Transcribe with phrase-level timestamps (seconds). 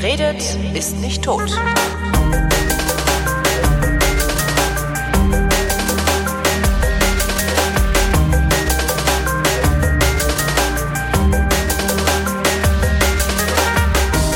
[0.00, 0.40] Wer redet,
[0.74, 1.50] ist nicht tot.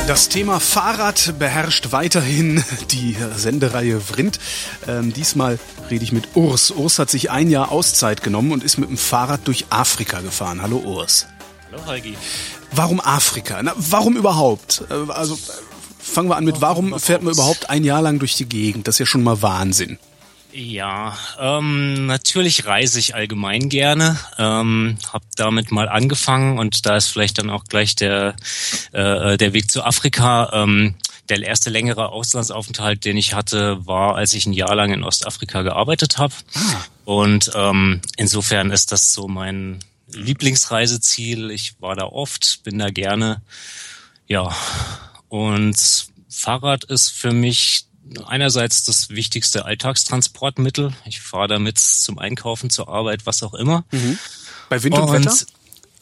[0.08, 4.40] Das Thema Fahrrad beherrscht weiterhin die Sendereihe Vrind.
[4.88, 6.72] Ähm, diesmal rede ich mit Urs.
[6.72, 10.60] Urs hat sich ein Jahr Auszeit genommen und ist mit dem Fahrrad durch Afrika gefahren.
[10.60, 11.28] Hallo Urs.
[11.70, 12.16] Hallo Heigi.
[12.72, 13.62] Warum Afrika?
[13.62, 14.82] Na, warum überhaupt?
[14.90, 15.38] Äh, also
[15.98, 18.88] fangen wir an mit, warum fährt man überhaupt ein Jahr lang durch die Gegend?
[18.88, 19.98] Das ist ja schon mal Wahnsinn.
[20.54, 24.18] Ja, ähm, natürlich reise ich allgemein gerne.
[24.38, 28.36] Ähm, hab damit mal angefangen und da ist vielleicht dann auch gleich der
[28.92, 30.50] äh, der Weg zu Afrika.
[30.52, 30.94] Ähm,
[31.30, 35.62] der erste längere Auslandsaufenthalt, den ich hatte, war, als ich ein Jahr lang in Ostafrika
[35.62, 36.34] gearbeitet habe.
[36.54, 36.60] Ah.
[37.06, 39.78] Und ähm, insofern ist das so mein
[40.12, 41.50] Lieblingsreiseziel.
[41.50, 43.42] Ich war da oft, bin da gerne.
[44.26, 44.54] Ja,
[45.28, 47.86] und Fahrrad ist für mich
[48.26, 50.92] einerseits das wichtigste Alltagstransportmittel.
[51.04, 53.84] Ich fahre damit zum Einkaufen, zur Arbeit, was auch immer.
[53.90, 54.18] Mhm.
[54.68, 55.36] Bei Wind und, und Wetter?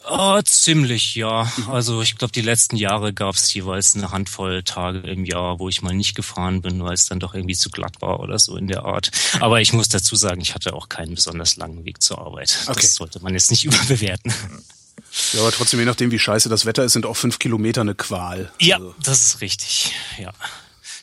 [0.09, 1.51] Oh, ziemlich, ja.
[1.69, 5.69] Also ich glaube, die letzten Jahre gab es jeweils eine Handvoll Tage im Jahr, wo
[5.69, 8.57] ich mal nicht gefahren bin, weil es dann doch irgendwie zu glatt war oder so
[8.57, 9.11] in der Art.
[9.39, 12.57] Aber ich muss dazu sagen, ich hatte auch keinen besonders langen Weg zur Arbeit.
[12.67, 12.81] Okay.
[12.81, 14.33] Das sollte man jetzt nicht überbewerten.
[15.33, 17.95] Ja, aber trotzdem, je nachdem, wie scheiße das Wetter ist, sind auch fünf Kilometer eine
[17.95, 18.51] Qual.
[18.59, 18.95] Ja, also.
[19.03, 20.31] das ist richtig, ja.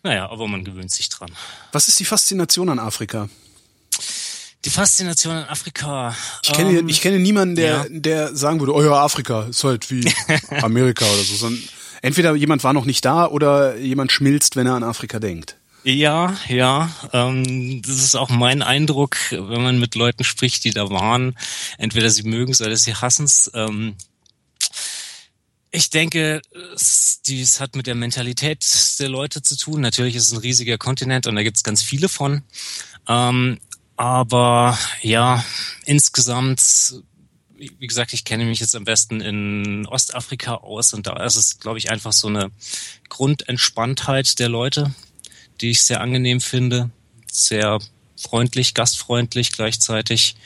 [0.02, 1.30] Naja, aber man gewöhnt sich dran.
[1.72, 3.28] Was ist die Faszination an Afrika?
[4.68, 6.14] Die Faszination an Afrika.
[6.42, 7.86] Ich kenne, ähm, ich kenne niemanden, der, ja.
[7.88, 10.06] der sagen würde, oh ja, Afrika ist halt wie
[10.60, 11.36] Amerika oder so.
[11.36, 11.62] Sondern
[12.02, 15.56] entweder jemand war noch nicht da oder jemand schmilzt, wenn er an Afrika denkt.
[15.84, 20.90] Ja, ja, ähm, das ist auch mein Eindruck, wenn man mit Leuten spricht, die da
[20.90, 21.34] waren.
[21.78, 23.50] Entweder sie mögen es oder sie hassen es.
[23.54, 23.94] Ähm,
[25.70, 26.42] ich denke,
[27.26, 28.66] dies hat mit der Mentalität
[29.00, 29.80] der Leute zu tun.
[29.80, 32.42] Natürlich ist es ein riesiger Kontinent und da gibt es ganz viele von.
[33.08, 33.58] Ähm,
[33.98, 35.44] aber ja,
[35.84, 36.94] insgesamt,
[37.56, 41.58] wie gesagt, ich kenne mich jetzt am besten in Ostafrika aus und da ist es,
[41.58, 42.52] glaube ich, einfach so eine
[43.08, 44.94] Grundentspanntheit der Leute,
[45.60, 46.90] die ich sehr angenehm finde.
[47.30, 47.80] Sehr
[48.16, 50.36] freundlich, gastfreundlich gleichzeitig.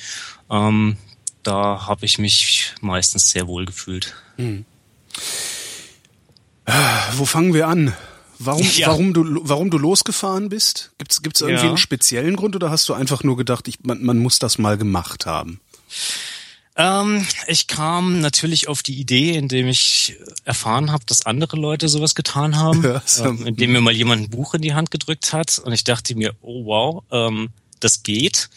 [0.51, 0.97] Ähm,
[1.43, 4.15] da habe ich mich meistens sehr wohl gefühlt.
[4.39, 4.65] Mhm.
[7.17, 7.95] Wo fangen wir an?
[8.45, 8.89] Warum, ja.
[8.89, 10.93] warum, du, warum du losgefahren bist?
[10.99, 11.69] Gibt es irgendwie ja.
[11.69, 14.77] einen speziellen Grund oder hast du einfach nur gedacht, ich, man, man muss das mal
[14.77, 15.61] gemacht haben?
[16.75, 22.15] Ähm, ich kam natürlich auf die Idee, indem ich erfahren habe, dass andere Leute sowas
[22.15, 23.25] getan haben, ja, so.
[23.25, 26.15] ähm, indem mir mal jemand ein Buch in die Hand gedrückt hat und ich dachte
[26.15, 28.49] mir, oh wow, ähm, das geht.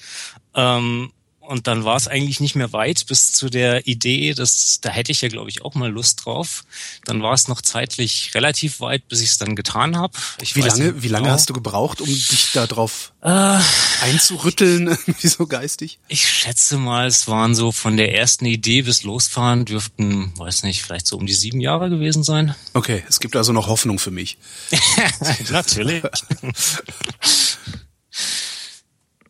[0.54, 1.12] Ähm,
[1.48, 5.12] und dann war es eigentlich nicht mehr weit bis zu der Idee, dass da hätte
[5.12, 6.64] ich ja, glaube ich, auch mal Lust drauf.
[7.06, 10.18] Dann war es noch zeitlich relativ weit, bis ich es dann getan habe.
[10.54, 13.60] Wie lange, nicht, wie lange hast du gebraucht, um dich da drauf äh,
[14.02, 16.00] einzurütteln, irgendwie so geistig?
[16.08, 20.84] Ich schätze mal, es waren so von der ersten Idee bis losfahren dürften, weiß nicht,
[20.84, 22.56] vielleicht so um die sieben Jahre gewesen sein.
[22.74, 24.38] Okay, es gibt also noch Hoffnung für mich.
[25.50, 26.04] Natürlich.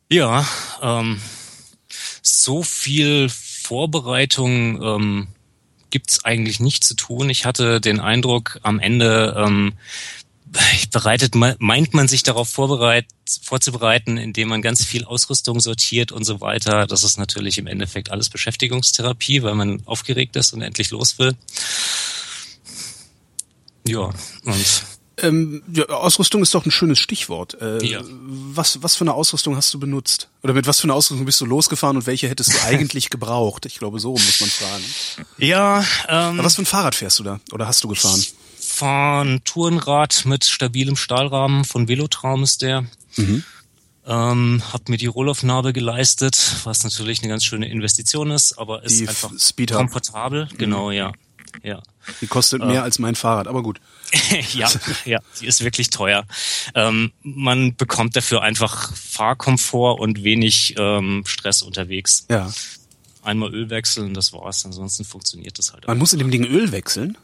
[0.09, 0.47] ja,
[0.81, 1.21] ähm,
[2.27, 5.27] so viel Vorbereitung ähm,
[5.91, 7.29] gibt eigentlich nicht zu tun.
[7.29, 9.73] Ich hatte den Eindruck, am Ende ähm,
[10.91, 13.05] bereitet, meint man sich darauf vorbereit,
[13.43, 16.87] vorzubereiten, indem man ganz viel Ausrüstung sortiert und so weiter.
[16.87, 21.35] Das ist natürlich im Endeffekt alles Beschäftigungstherapie, weil man aufgeregt ist und endlich los will.
[23.87, 24.09] Ja,
[24.43, 24.83] und
[25.21, 27.57] ähm, ja, Ausrüstung ist doch ein schönes Stichwort.
[27.61, 28.01] Äh, ja.
[28.03, 30.29] was, was für eine Ausrüstung hast du benutzt?
[30.43, 33.65] Oder mit was für einer Ausrüstung bist du losgefahren und welche hättest du eigentlich gebraucht?
[33.65, 34.83] Ich glaube, so muss man fragen.
[35.37, 35.79] Ja.
[36.07, 37.39] Ähm, Aber was für ein Fahrrad fährst du da?
[37.51, 38.19] Oder hast du gefahren?
[38.19, 42.85] Ich fahre ein Tourenrad mit stabilem Stahlrahmen von Velotraum ist der.
[43.15, 43.43] Mhm.
[44.07, 48.99] Ähm, hab mir die Rollaufnarbe geleistet, was natürlich eine ganz schöne Investition ist, aber ist
[48.99, 49.31] die einfach
[49.71, 50.47] komfortabel.
[50.51, 50.57] Mhm.
[50.57, 51.11] Genau, ja.
[51.63, 51.81] Ja.
[52.21, 53.81] Die kostet mehr äh, als mein Fahrrad, aber gut.
[54.53, 54.69] ja,
[55.05, 56.25] ja, die ist wirklich teuer.
[56.73, 62.25] Ähm, man bekommt dafür einfach Fahrkomfort und wenig ähm, Stress unterwegs.
[62.29, 62.51] Ja.
[63.23, 64.65] Einmal Öl wechseln, das war's.
[64.65, 65.87] Ansonsten funktioniert das halt.
[65.87, 65.99] Man auch.
[65.99, 67.17] muss in dem Ding Öl wechseln?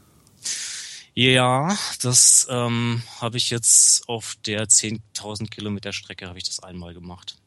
[1.14, 6.94] Ja, das ähm, habe ich jetzt auf der 10.000 Kilometer Strecke habe ich das einmal
[6.94, 7.38] gemacht.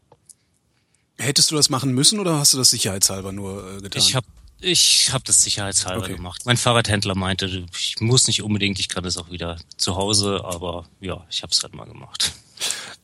[1.16, 4.02] Hättest du das machen müssen oder hast du das sicherheitshalber nur äh, getan?
[4.02, 4.26] Ich habe
[4.64, 6.14] ich habe das sicherheitshalber okay.
[6.14, 6.42] gemacht.
[6.46, 10.86] Mein Fahrradhändler meinte, ich muss nicht unbedingt, ich kann das auch wieder zu Hause, aber
[11.00, 12.32] ja, ich habe es halt mal gemacht.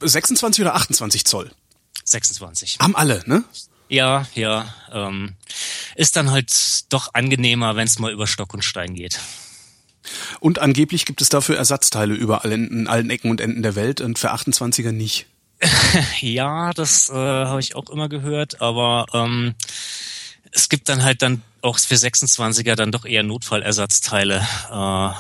[0.00, 1.50] 26 oder 28 Zoll?
[2.04, 2.78] 26.
[2.80, 3.44] Haben alle, ne?
[3.88, 4.72] Ja, ja.
[4.92, 5.34] Ähm,
[5.96, 6.52] ist dann halt
[6.92, 9.20] doch angenehmer, wenn es mal über Stock und Stein geht.
[10.40, 14.00] Und angeblich gibt es dafür Ersatzteile überall in, in allen Ecken und Enden der Welt
[14.00, 15.26] und für 28er nicht.
[16.20, 19.54] ja, das äh, habe ich auch immer gehört, aber ähm,
[20.52, 24.46] es gibt dann halt dann auch für 26er dann doch eher Notfallersatzteile.
[24.70, 25.10] Äh,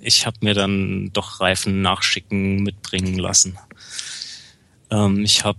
[0.00, 3.58] ich habe mir dann doch Reifen nachschicken, mitbringen lassen.
[4.90, 5.58] Ähm, ich habe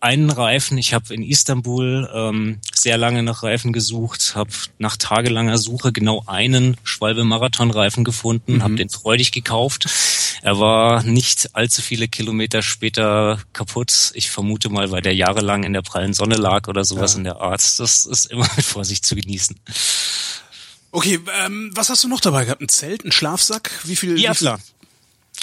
[0.00, 0.78] einen Reifen.
[0.78, 6.22] Ich habe in Istanbul ähm, sehr lange nach Reifen gesucht, habe nach tagelanger Suche genau
[6.26, 8.62] einen Schwalbe-Marathon-Reifen gefunden, mhm.
[8.62, 9.86] habe den freudig gekauft.
[10.42, 14.12] Er war nicht allzu viele Kilometer später kaputt.
[14.14, 17.18] Ich vermute mal, weil der jahrelang in der prallen Sonne lag oder sowas ja.
[17.18, 17.60] in der Art.
[17.78, 19.58] Das ist immer mit Vorsicht zu genießen.
[20.90, 22.62] Okay, ähm, was hast du noch dabei gehabt?
[22.62, 23.70] Ein Zelt, ein Schlafsack?
[23.84, 24.18] Wie viel?
[24.18, 24.46] Ja, wie viel?
[24.46, 24.60] klar.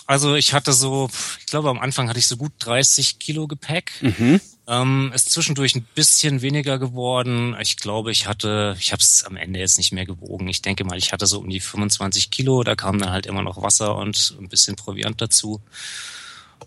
[0.07, 1.09] Also ich hatte so,
[1.39, 3.92] ich glaube am Anfang hatte ich so gut 30 Kilo Gepäck.
[4.01, 4.39] Mhm.
[4.68, 7.56] Ähm, ist zwischendurch ein bisschen weniger geworden.
[7.62, 10.47] Ich glaube, ich hatte, ich habe es am Ende jetzt nicht mehr gewogen.
[10.47, 12.63] Ich denke mal, ich hatte so um die 25 Kilo.
[12.63, 15.62] Da kam dann halt immer noch Wasser und ein bisschen Proviant dazu.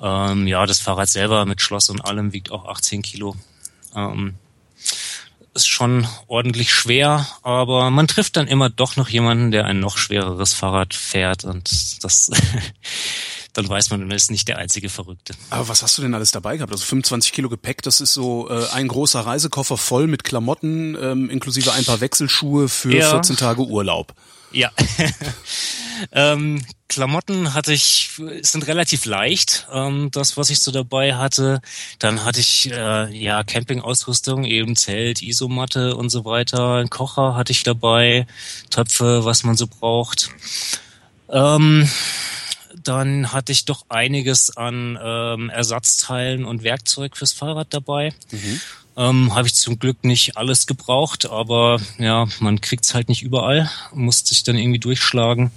[0.01, 3.35] Ähm, ja, das Fahrrad selber mit Schloss und allem wiegt auch 18 Kilo.
[3.97, 4.35] Ähm,
[5.55, 9.99] ist schon ordentlich schwer, aber man trifft dann immer doch noch jemanden, der ein noch
[9.99, 12.31] schwereres Fahrrad fährt und das
[13.53, 15.35] dann weiß man, man ist nicht der einzige Verrückte.
[15.51, 16.73] Aber was hast du denn alles dabei gehabt?
[16.73, 21.29] Also 25 Kilo Gepäck, das ist so äh, ein großer Reisekoffer voll mit Klamotten, ähm,
[21.29, 23.11] inklusive ein paar Wechselschuhe für ja.
[23.11, 24.15] 14 Tage Urlaub.
[24.51, 24.71] Ja.
[26.13, 28.11] ähm, Klamotten hatte ich,
[28.41, 31.61] sind relativ leicht, ähm, das, was ich so dabei hatte.
[31.99, 36.77] Dann hatte ich äh, ja Campingausrüstung, eben Zelt, Isomatte und so weiter.
[36.77, 38.27] Ein Kocher hatte ich dabei,
[38.71, 40.31] Töpfe, was man so braucht.
[41.29, 41.89] Ähm,
[42.83, 48.15] dann hatte ich doch einiges an ähm, Ersatzteilen und Werkzeug fürs Fahrrad dabei.
[48.31, 48.61] Mhm.
[48.99, 53.71] Ähm, Habe ich zum Glück nicht alles gebraucht, aber ja, man kriegt's halt nicht überall,
[53.95, 55.53] muss sich dann irgendwie durchschlagen.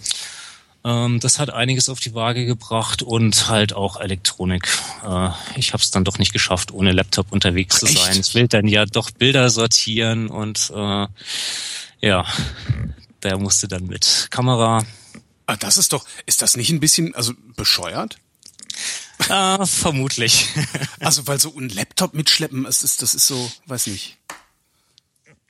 [0.84, 4.68] Ähm, das hat einiges auf die Waage gebracht und halt auch Elektronik.
[5.04, 8.20] Äh, ich habe es dann doch nicht geschafft, ohne Laptop unterwegs zu sein.
[8.20, 11.08] Ich will dann ja doch Bilder sortieren und äh,
[12.00, 12.26] ja,
[13.24, 14.86] der musste dann mit Kamera.
[15.48, 18.18] Ah, das ist doch, ist das nicht ein bisschen, also bescheuert?
[19.32, 20.50] Ah, vermutlich.
[21.00, 24.18] also weil so ein Laptop mitschleppen, das ist, das ist so, weiß nicht.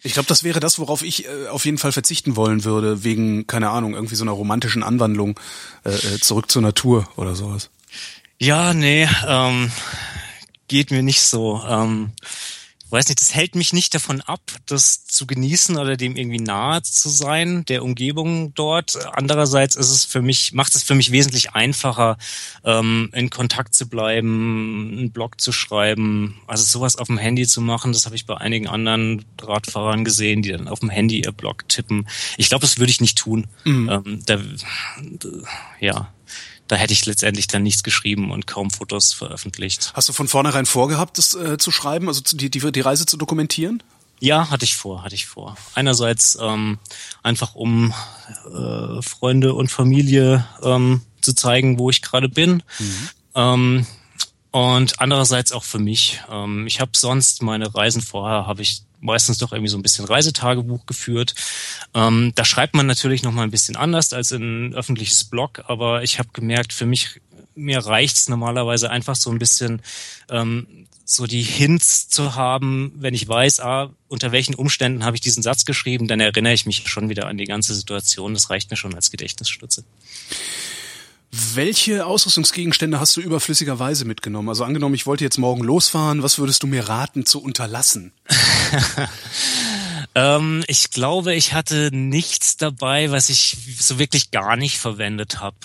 [0.04, 3.48] Ich glaube, das wäre das, worauf ich äh, auf jeden Fall verzichten wollen würde, wegen,
[3.48, 5.40] keine Ahnung, irgendwie so einer romantischen Anwandlung
[5.84, 7.70] äh, äh zurück zur Natur oder sowas.
[8.40, 9.72] Ja, nee, ähm,
[10.68, 11.64] geht mir nicht so.
[11.68, 12.12] Ähm,
[12.92, 16.82] weiß nicht, das hält mich nicht davon ab, das zu genießen oder dem irgendwie nahe
[16.82, 18.98] zu sein, der Umgebung dort.
[19.14, 22.18] Andererseits ist es für mich, macht es für mich wesentlich einfacher,
[22.64, 27.62] ähm, in Kontakt zu bleiben, einen Blog zu schreiben, also sowas auf dem Handy zu
[27.62, 27.94] machen.
[27.94, 31.68] Das habe ich bei einigen anderen Radfahrern gesehen, die dann auf dem Handy ihr Blog
[31.70, 32.08] tippen.
[32.38, 33.48] Ich glaube, das würde ich nicht tun.
[33.64, 33.90] Mhm.
[33.90, 34.40] Ähm, da,
[35.80, 36.12] ja,
[36.72, 39.92] da hätte ich letztendlich dann nichts geschrieben und kaum Fotos veröffentlicht.
[39.94, 43.18] Hast du von vornherein vorgehabt, das äh, zu schreiben, also die, die, die Reise zu
[43.18, 43.84] dokumentieren?
[44.22, 45.58] Ja, hatte ich vor, hatte ich vor.
[45.76, 46.80] Einerseits ähm,
[47.24, 47.94] einfach um
[48.46, 52.64] äh, Freunde und Familie ähm, zu zeigen, wo ich gerade bin.
[52.80, 53.10] Mhm.
[53.36, 53.88] Ähm,
[54.52, 56.22] und andererseits auch für mich.
[56.32, 60.06] Ähm, ich habe sonst meine Reisen vorher habe ich meistens doch irgendwie so ein bisschen
[60.06, 61.36] Reisetagebuch geführt.
[61.94, 65.64] Ähm, da schreibt man natürlich noch mal ein bisschen anders als in ein öffentliches Blog,
[65.68, 67.20] aber ich habe gemerkt, für mich
[67.54, 69.82] mir reicht's normalerweise einfach so ein bisschen
[70.30, 75.22] ähm, so die Hints zu haben, wenn ich weiß, ah, unter welchen Umständen habe ich
[75.22, 78.34] diesen Satz geschrieben, dann erinnere ich mich schon wieder an die ganze Situation.
[78.34, 79.84] Das reicht mir schon als Gedächtnisstütze.
[81.32, 84.50] Welche Ausrüstungsgegenstände hast du überflüssigerweise mitgenommen?
[84.50, 88.12] Also angenommen, ich wollte jetzt morgen losfahren, was würdest du mir raten zu unterlassen?
[90.16, 95.56] ähm, ich glaube, ich hatte nichts dabei, was ich so wirklich gar nicht verwendet habe.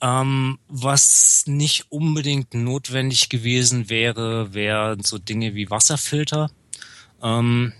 [0.00, 6.48] Ähm, was nicht unbedingt notwendig gewesen wäre, wären so Dinge wie Wasserfilter.
[7.20, 7.72] Ähm,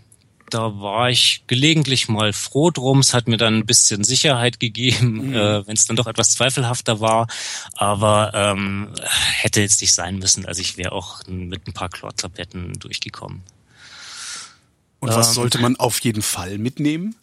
[0.50, 3.00] da war ich gelegentlich mal froh drum.
[3.00, 5.34] Es hat mir dann ein bisschen Sicherheit gegeben, mhm.
[5.34, 7.26] äh, wenn es dann doch etwas zweifelhafter war.
[7.74, 8.92] Aber ähm,
[9.40, 10.46] hätte jetzt nicht sein müssen.
[10.46, 13.42] Also ich wäre auch mit ein paar Chlortabletten durchgekommen.
[15.00, 17.16] Und was ähm, sollte man auf jeden Fall mitnehmen?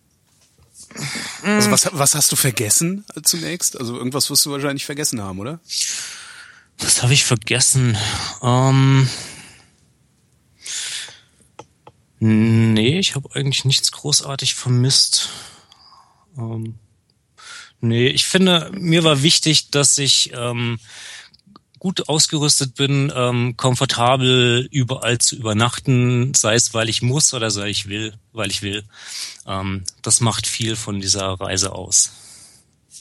[1.44, 3.80] Also was, was hast du vergessen zunächst?
[3.80, 5.60] Also irgendwas wirst du wahrscheinlich vergessen haben, oder?
[6.80, 7.98] Was habe ich vergessen?
[8.42, 9.10] Ähm
[12.26, 15.28] Nee, ich habe eigentlich nichts großartig vermisst.
[16.38, 16.76] Ähm,
[17.82, 20.80] nee, ich finde, mir war wichtig, dass ich ähm,
[21.80, 27.68] gut ausgerüstet bin, ähm, komfortabel überall zu übernachten, sei es, weil ich muss oder sei
[27.68, 28.86] ich will, weil ich will.
[29.46, 32.12] Ähm, das macht viel von dieser Reise aus.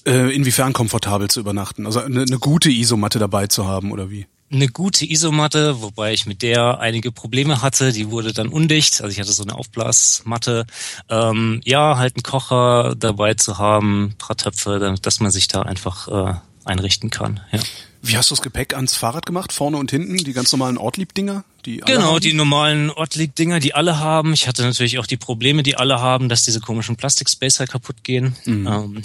[0.05, 1.87] Äh, inwiefern komfortabel zu übernachten?
[1.87, 4.26] Also eine, eine gute Isomatte dabei zu haben oder wie?
[4.52, 7.92] Eine gute Isomatte, wobei ich mit der einige Probleme hatte.
[7.92, 9.00] Die wurde dann undicht.
[9.00, 10.66] Also ich hatte so eine Aufblasmatte.
[11.09, 16.09] Ähm, ja, halt einen Kocher dabei zu haben, paar Töpfe, dass man sich da einfach
[16.09, 17.40] äh, einrichten kann.
[17.50, 17.61] Ja.
[18.04, 19.52] Wie hast du das Gepäck ans Fahrrad gemacht?
[19.52, 20.16] Vorne und hinten?
[20.16, 21.44] Die ganz normalen Ortlieb-Dinger?
[21.64, 22.21] Die genau, haben?
[22.21, 24.32] die normalen Ortlieb-Dinger, die alle haben.
[24.32, 28.35] Ich hatte natürlich auch die Probleme, die alle haben, dass diese komischen Plastik-Spacer kaputt gehen.
[28.44, 28.66] Mhm.
[28.66, 29.02] Ähm,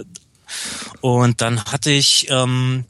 [1.00, 2.84] und dann hatte ich ähm,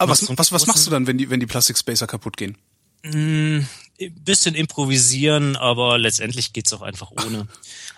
[0.00, 2.56] aber was, was, was machst du dann, wenn die, wenn die Plastic Spacer kaputt gehen?
[3.02, 3.66] Ein
[3.98, 7.46] hm, bisschen improvisieren, aber letztendlich geht's auch einfach ohne.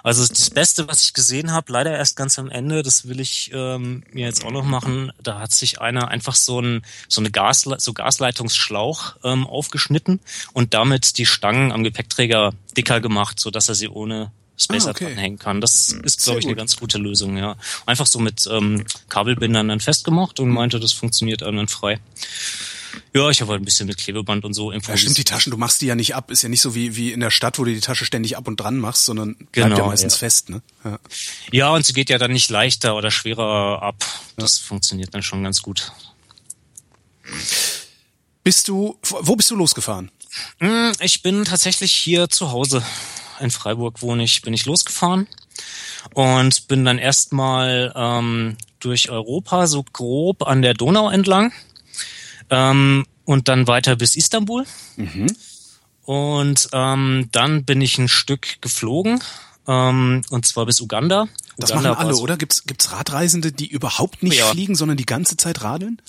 [0.02, 3.52] Also das Beste, was ich gesehen habe, leider erst ganz am Ende, das will ich
[3.54, 5.12] ähm, mir jetzt auch noch machen.
[5.22, 10.18] Da hat sich einer einfach so ein so eine Gas so Gasleitungsschlauch ähm, aufgeschnitten
[10.52, 14.32] und damit die Stangen am Gepäckträger dicker gemacht, so dass er sie ohne
[14.62, 15.06] Spacer ah, okay.
[15.06, 15.60] dranhängen kann.
[15.60, 17.56] Das hm, ist, glaube ich, eine ganz gute Lösung, ja.
[17.86, 22.00] Einfach so mit ähm, Kabelbindern dann festgemacht und meinte, das funktioniert dann frei.
[23.14, 24.88] Ja, ich habe halt ein bisschen mit Klebeband und so improvisiert.
[24.88, 26.30] Ja, stimmt, die Taschen, du machst die ja nicht ab.
[26.30, 28.48] Ist ja nicht so wie, wie in der Stadt, wo du die Tasche ständig ab
[28.48, 30.18] und dran machst, sondern bleibt genau, ja meistens ja.
[30.18, 30.62] fest, ne?
[30.84, 30.98] Ja.
[31.50, 34.04] ja, und sie geht ja dann nicht leichter oder schwerer ab.
[34.36, 34.64] Das ja.
[34.66, 35.92] funktioniert dann schon ganz gut.
[38.44, 40.10] Bist du, wo bist du losgefahren?
[40.58, 42.82] Hm, ich bin tatsächlich hier zu Hause
[43.40, 45.26] in Freiburg wohne ich, bin ich losgefahren
[46.14, 51.52] und bin dann erstmal ähm, durch Europa so grob an der Donau entlang
[52.50, 54.66] ähm, und dann weiter bis Istanbul.
[54.96, 55.34] Mhm.
[56.04, 59.22] Und ähm, dann bin ich ein Stück geflogen
[59.68, 61.28] ähm, und zwar bis Uganda.
[61.56, 62.36] Das Uganda machen alle, oder?
[62.36, 64.46] Gibt's gibt's Radreisende, die überhaupt nicht ja.
[64.46, 66.00] fliegen, sondern die ganze Zeit radeln?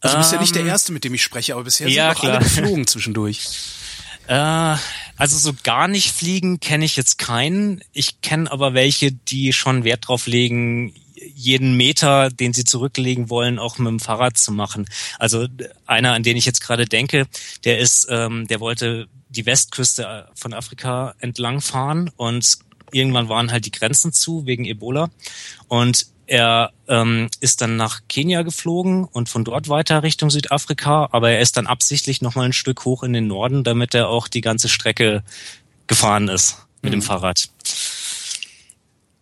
[0.00, 2.12] Also du bist ja nicht der ähm, Erste, mit dem ich spreche, aber bisher ja,
[2.12, 3.48] sind noch alle geflogen zwischendurch.
[4.26, 4.76] Äh,
[5.16, 7.82] also so gar nicht fliegen kenne ich jetzt keinen.
[7.92, 10.94] Ich kenne aber welche, die schon Wert drauf legen,
[11.34, 14.86] jeden Meter, den sie zurücklegen wollen, auch mit dem Fahrrad zu machen.
[15.18, 15.46] Also
[15.86, 17.26] einer, an den ich jetzt gerade denke,
[17.64, 22.58] der ist, ähm, der wollte die Westküste von Afrika entlang fahren und
[22.92, 25.10] irgendwann waren halt die Grenzen zu wegen Ebola
[25.68, 31.30] und er ähm, ist dann nach Kenia geflogen und von dort weiter Richtung Südafrika, aber
[31.30, 34.40] er ist dann absichtlich nochmal ein Stück hoch in den Norden, damit er auch die
[34.40, 35.22] ganze Strecke
[35.86, 36.96] gefahren ist mit mhm.
[36.96, 37.48] dem Fahrrad.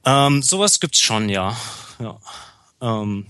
[0.05, 1.57] Ähm, sowas gibt's schon, ja.
[2.01, 2.19] ja.
[2.81, 3.27] Ähm,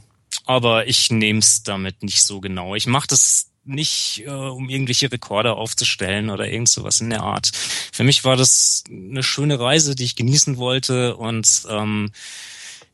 [0.46, 2.74] aber ich nehm's damit nicht so genau.
[2.74, 7.52] Ich mache das nicht, äh, um irgendwelche Rekorde aufzustellen oder irgend sowas in der Art.
[7.92, 12.10] Für mich war das eine schöne Reise, die ich genießen wollte und ähm,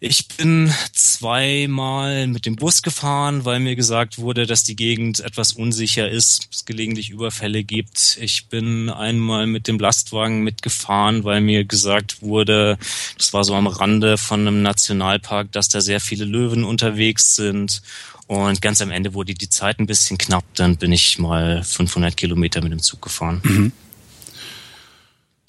[0.00, 5.52] ich bin zweimal mit dem Bus gefahren, weil mir gesagt wurde, dass die Gegend etwas
[5.52, 8.16] unsicher ist, es gelegentlich Überfälle gibt.
[8.20, 12.78] Ich bin einmal mit dem Lastwagen mitgefahren, weil mir gesagt wurde,
[13.16, 17.82] das war so am Rande von einem Nationalpark, dass da sehr viele Löwen unterwegs sind.
[18.28, 22.16] Und ganz am Ende wurde die Zeit ein bisschen knapp, dann bin ich mal 500
[22.16, 23.40] Kilometer mit dem Zug gefahren.
[23.42, 23.72] Mhm.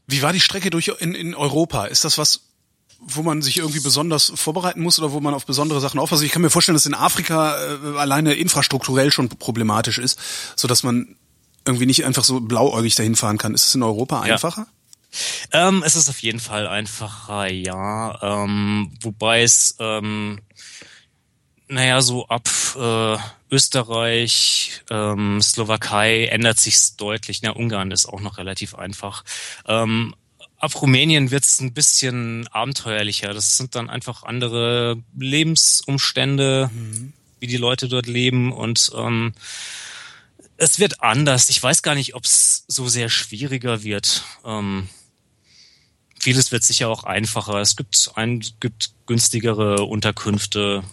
[0.08, 1.86] Wie war die Strecke durch in, in Europa?
[1.86, 2.49] Ist das was,
[3.00, 6.24] wo man sich irgendwie besonders vorbereiten muss oder wo man auf besondere Sachen aufpasst.
[6.24, 10.20] Ich kann mir vorstellen, dass in Afrika äh, alleine infrastrukturell schon problematisch ist,
[10.56, 11.16] so dass man
[11.66, 13.54] irgendwie nicht einfach so blauäugig dahin fahren kann.
[13.54, 14.68] Ist es in Europa einfacher?
[14.68, 15.68] Ja.
[15.68, 18.18] Ähm, es ist auf jeden Fall einfacher, ja.
[18.22, 20.40] Ähm, wobei es, ähm,
[21.68, 23.18] naja, so ab äh,
[23.52, 27.42] Österreich, ähm, Slowakei ändert sich's deutlich.
[27.42, 29.24] Na, Ungarn ist auch noch relativ einfach.
[29.68, 30.14] Ähm,
[30.60, 33.34] ab Rumänien wird es ein bisschen abenteuerlicher.
[33.34, 37.14] Das sind dann einfach andere Lebensumstände, mhm.
[37.40, 39.34] wie die Leute dort leben und ähm,
[40.58, 41.50] es wird anders.
[41.50, 44.24] Ich weiß gar nicht, ob es so sehr schwieriger wird.
[44.44, 44.90] Ähm,
[46.20, 47.60] vieles wird sicher auch einfacher.
[47.60, 50.84] Es gibt ein, gibt günstigere Unterkünfte.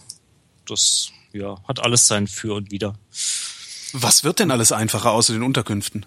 [0.66, 2.96] Das ja hat alles sein Für und Wider.
[3.92, 6.06] Was wird denn alles einfacher außer den Unterkünften?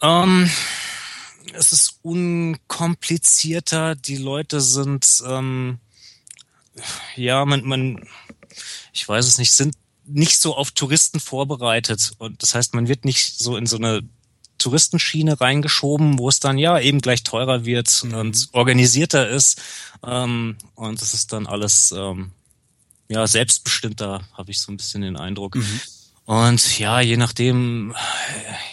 [0.00, 0.50] Ähm,
[1.54, 5.78] es ist unkomplizierter, die Leute sind, ähm,
[7.16, 8.08] ja, man, man,
[8.92, 12.12] ich weiß es nicht, sind nicht so auf Touristen vorbereitet.
[12.18, 14.02] Und das heißt, man wird nicht so in so eine
[14.58, 18.14] Touristenschiene reingeschoben, wo es dann ja eben gleich teurer wird mhm.
[18.14, 19.60] und organisierter ist.
[20.04, 22.32] Ähm, und es ist dann alles ähm,
[23.08, 25.56] ja selbstbestimmter, habe ich so ein bisschen den Eindruck.
[25.56, 25.80] Mhm.
[26.24, 27.94] Und ja, je nachdem,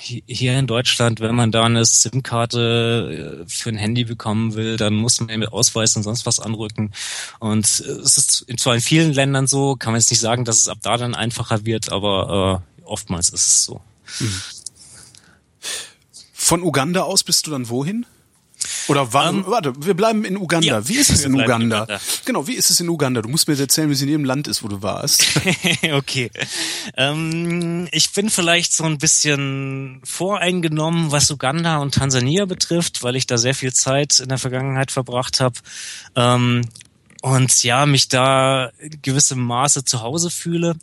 [0.03, 4.96] hier in Deutschland, wenn man da eine SIM-Karte äh, für ein Handy bekommen will, dann
[4.96, 6.91] muss man mit Ausweis und sonst was anrücken.
[7.39, 10.68] Und es ist zwar in vielen Ländern so, kann man jetzt nicht sagen, dass es
[10.68, 13.82] ab da dann einfacher wird, aber äh, oftmals ist es so.
[16.34, 18.06] Von Uganda aus bist du dann wohin?
[18.88, 20.68] Oder wa ähm, warte, wir bleiben in Uganda.
[20.68, 21.56] Ja, wie ist es in Uganda?
[21.56, 22.01] in Uganda?
[22.25, 23.22] Genau, wie ist es in Uganda?
[23.22, 25.25] Du musst mir jetzt erzählen, wie es in jedem Land ist, wo du warst.
[25.94, 26.32] okay.
[26.98, 33.28] Ähm, ich bin vielleicht so ein bisschen voreingenommen, was Uganda und Tansania betrifft, weil ich
[33.28, 35.56] da sehr viel Zeit in der Vergangenheit verbracht habe.
[36.16, 36.62] Ähm,
[37.22, 40.75] und ja, mich da in gewissem Maße zu Hause fühle.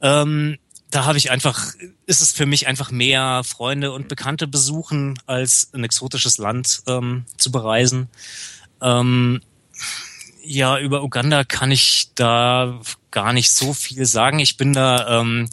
[0.00, 0.58] Ähm,
[0.90, 1.72] da habe ich einfach,
[2.06, 7.24] ist es für mich einfach mehr Freunde und Bekannte besuchen, als ein exotisches Land ähm,
[7.36, 8.08] zu bereisen.
[8.80, 9.40] Ähm,
[10.42, 14.38] ja, über Uganda kann ich da gar nicht so viel sagen.
[14.38, 15.48] Ich bin da ähm,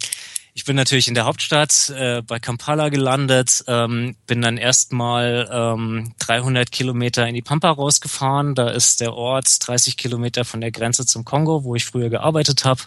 [0.55, 6.13] ich bin natürlich in der Hauptstadt äh, bei Kampala gelandet, ähm, bin dann erstmal ähm,
[6.19, 8.53] 300 Kilometer in die Pampa rausgefahren.
[8.53, 12.65] Da ist der Ort 30 Kilometer von der Grenze zum Kongo, wo ich früher gearbeitet
[12.65, 12.81] habe.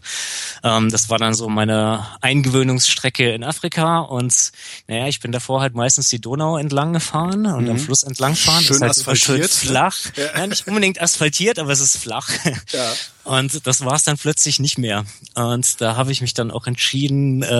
[0.63, 3.99] Ähm, das war dann so meine Eingewöhnungsstrecke in Afrika.
[3.99, 4.53] Und
[4.87, 7.71] naja, ich bin davor halt meistens die Donau entlang gefahren und mhm.
[7.71, 8.63] am Fluss entlang gefahren.
[8.63, 9.97] Schön das ist halt schön flach.
[10.15, 10.39] Ja.
[10.39, 10.47] ja.
[10.47, 12.29] nicht unbedingt asphaltiert, aber es ist flach.
[12.73, 12.93] Ja.
[13.27, 15.05] Und das war es dann plötzlich nicht mehr.
[15.35, 17.56] Und da habe ich mich dann auch entschieden, äh,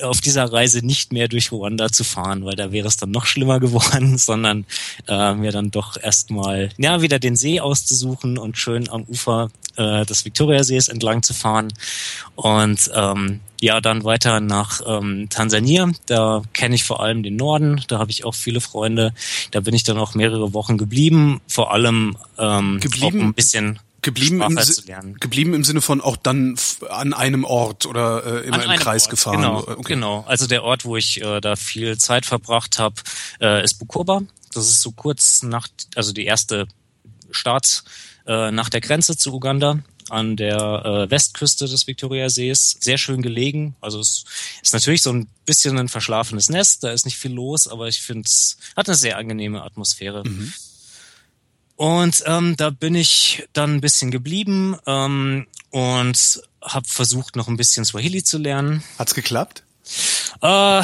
[0.00, 3.26] auf dieser Reise nicht mehr durch Ruanda zu fahren, weil da wäre es dann noch
[3.26, 4.64] schlimmer geworden, sondern
[5.08, 10.04] äh, mir dann doch erstmal ja wieder den See auszusuchen und schön am Ufer äh,
[10.06, 11.68] des Viktoriasees entlang zu fahren
[12.36, 15.90] und ähm, ja dann weiter nach ähm, Tansania.
[16.06, 19.12] Da kenne ich vor allem den Norden, da habe ich auch viele Freunde.
[19.50, 23.20] Da bin ich dann auch mehrere Wochen geblieben, vor allem ähm, geblieben?
[23.20, 26.58] auch ein bisschen geblieben im, geblieben im Sinne von auch dann
[26.90, 29.36] an einem Ort oder äh, immer im Kreis Ort, gefahren.
[29.36, 29.94] Genau, okay.
[29.94, 30.24] genau.
[30.26, 32.96] Also der Ort, wo ich äh, da viel Zeit verbracht habe,
[33.40, 34.22] äh, ist Bukoba.
[34.52, 36.66] Das ist so kurz nach, also die erste
[37.30, 37.84] Start
[38.26, 39.78] äh, nach der Grenze zu Uganda
[40.10, 43.76] an der äh, Westküste des Viktoriasees, sehr schön gelegen.
[43.80, 44.24] Also es
[44.62, 48.02] ist natürlich so ein bisschen ein verschlafenes Nest, da ist nicht viel los, aber ich
[48.02, 50.24] finde es hat eine sehr angenehme Atmosphäre.
[50.24, 50.52] Mhm.
[51.76, 57.56] Und ähm, da bin ich dann ein bisschen geblieben ähm, und habe versucht, noch ein
[57.56, 58.82] bisschen Swahili zu lernen.
[58.98, 59.64] Hat's geklappt?
[60.40, 60.82] Äh,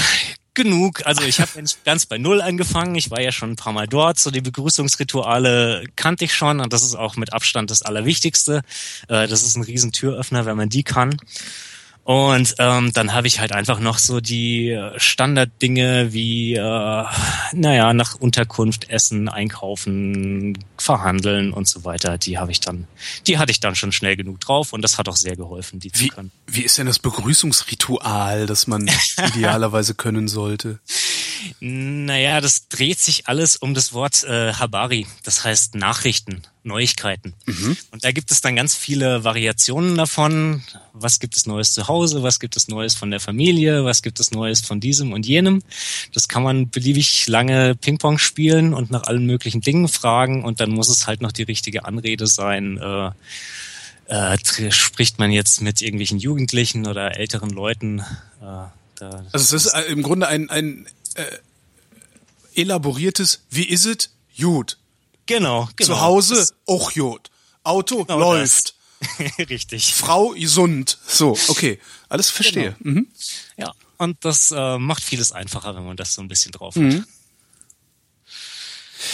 [0.59, 1.07] genug.
[1.07, 1.51] Also ich habe
[1.85, 2.95] ganz bei Null angefangen.
[2.97, 4.19] Ich war ja schon ein paar Mal dort.
[4.19, 8.63] So die Begrüßungsrituale kannte ich schon und das ist auch mit Abstand das Allerwichtigste.
[9.09, 11.17] Äh, das ist ein riesen Türöffner, wenn man die kann.
[12.09, 17.05] Und ähm, dann habe ich halt einfach noch so die Standarddinge wie, äh,
[17.53, 22.17] naja, nach Unterkunft, Essen, Einkaufen, Verhandeln und so weiter.
[22.17, 22.87] Die habe ich dann,
[23.27, 25.91] die hatte ich dann schon schnell genug drauf und das hat auch sehr geholfen, die
[25.93, 26.31] wie, zu können.
[26.47, 28.89] Wie ist denn das Begrüßungsritual, das man
[29.35, 30.81] idealerweise können sollte?
[31.61, 37.35] Naja, das dreht sich alles um das Wort äh, Habari, das heißt Nachrichten, Neuigkeiten.
[37.47, 37.77] Mhm.
[37.91, 40.63] Und da gibt es dann ganz viele Variationen davon.
[40.93, 42.23] Was gibt es Neues zu Hause?
[42.23, 43.85] Was gibt es Neues von der Familie?
[43.85, 45.63] Was gibt es Neues von diesem und jenem?
[46.13, 50.45] Das kann man beliebig lange Ping-Pong spielen und nach allen möglichen Dingen fragen.
[50.45, 52.79] Und dann muss es halt noch die richtige Anrede sein.
[52.79, 53.11] Äh,
[54.09, 58.03] äh, spricht man jetzt mit irgendwelchen Jugendlichen oder älteren Leuten?
[58.41, 58.69] Äh,
[59.01, 61.39] also es ist äh, im Grunde ein, ein äh,
[62.55, 64.11] elaboriertes, wie is it?
[64.39, 64.79] Gut.
[65.27, 65.87] Genau, genau.
[65.87, 67.31] Zu Hause auch gut.
[67.63, 68.75] Auto genau läuft.
[69.39, 69.95] Richtig.
[69.95, 70.99] Frau gesund.
[71.07, 71.79] So, okay.
[72.09, 72.77] Alles verstehe.
[72.81, 73.01] Genau.
[73.01, 73.09] Mhm.
[73.57, 76.83] Ja, und das äh, macht vieles einfacher, wenn man das so ein bisschen drauf hat.
[76.83, 77.05] Mhm.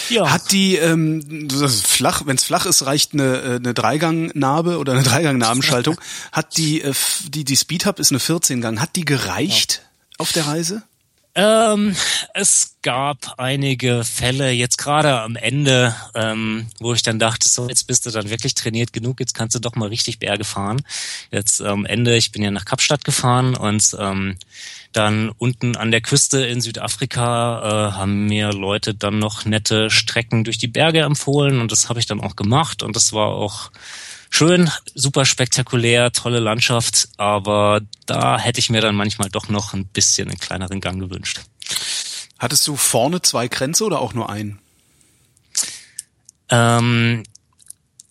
[0.08, 0.30] Ja.
[0.30, 4.92] Hat die, ähm, ist flach, wenn es flach ist, reicht eine, äh, eine Dreigang-Narbe oder
[4.92, 6.00] eine Dreigang-Nabenschaltung.
[6.32, 6.94] Hat die, äh,
[7.28, 8.80] die, die Speed Hub ist eine 14-Gang.
[8.80, 10.18] Hat die gereicht ja.
[10.18, 10.82] auf der Reise?
[11.36, 11.96] Ähm,
[12.32, 17.88] es gab einige Fälle jetzt gerade am Ende, ähm, wo ich dann dachte, so jetzt
[17.88, 20.82] bist du dann wirklich trainiert genug, jetzt kannst du doch mal richtig Berge fahren.
[21.32, 24.36] Jetzt am Ende, ich bin ja nach Kapstadt gefahren und ähm,
[24.92, 30.44] dann unten an der Küste in Südafrika äh, haben mir Leute dann noch nette Strecken
[30.44, 33.72] durch die Berge empfohlen und das habe ich dann auch gemacht und das war auch
[34.34, 39.86] schön, super spektakulär, tolle Landschaft, aber da hätte ich mir dann manchmal doch noch ein
[39.86, 41.40] bisschen einen kleineren Gang gewünscht.
[42.38, 44.58] Hattest du vorne zwei Grenze oder auch nur einen?
[46.50, 47.22] Ähm,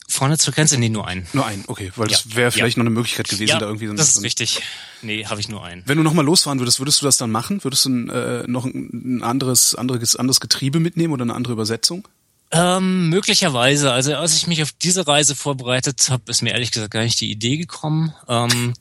[0.08, 0.78] vorne zur Grenze?
[0.78, 1.28] Nee, nur einen.
[1.34, 2.36] Nur einen, okay, weil das ja.
[2.38, 2.84] wäre vielleicht ja.
[2.84, 4.62] noch eine Möglichkeit gewesen, ja, da irgendwie so Das ist so richtig.
[5.02, 5.84] Nee, habe ich nur einen.
[5.86, 7.62] Wenn du nochmal losfahren würdest, würdest du das dann machen?
[7.66, 12.08] Würdest du ein, äh, noch ein anderes, anderes, anderes Getriebe mitnehmen oder eine andere Übersetzung?
[12.54, 13.92] Ähm, möglicherweise.
[13.92, 17.20] Also als ich mich auf diese Reise vorbereitet habe, ist mir ehrlich gesagt gar nicht
[17.20, 18.14] die Idee gekommen.
[18.30, 18.74] Ähm,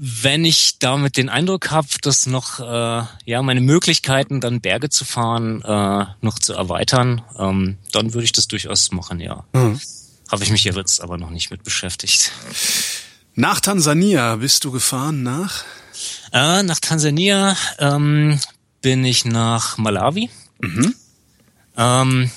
[0.00, 5.04] wenn ich damit den Eindruck habe, dass noch äh, ja meine Möglichkeiten, dann Berge zu
[5.04, 9.44] fahren, äh, noch zu erweitern, ähm, dann würde ich das durchaus machen, ja.
[9.52, 9.80] Mhm.
[10.30, 12.32] Habe ich mich jetzt aber noch nicht mit beschäftigt.
[13.34, 15.64] Nach Tansania bist du gefahren nach?
[16.32, 18.40] Äh, nach Tansania ähm,
[18.80, 20.30] bin ich nach Malawi.
[20.60, 20.94] Mhm.
[21.76, 22.30] Ähm,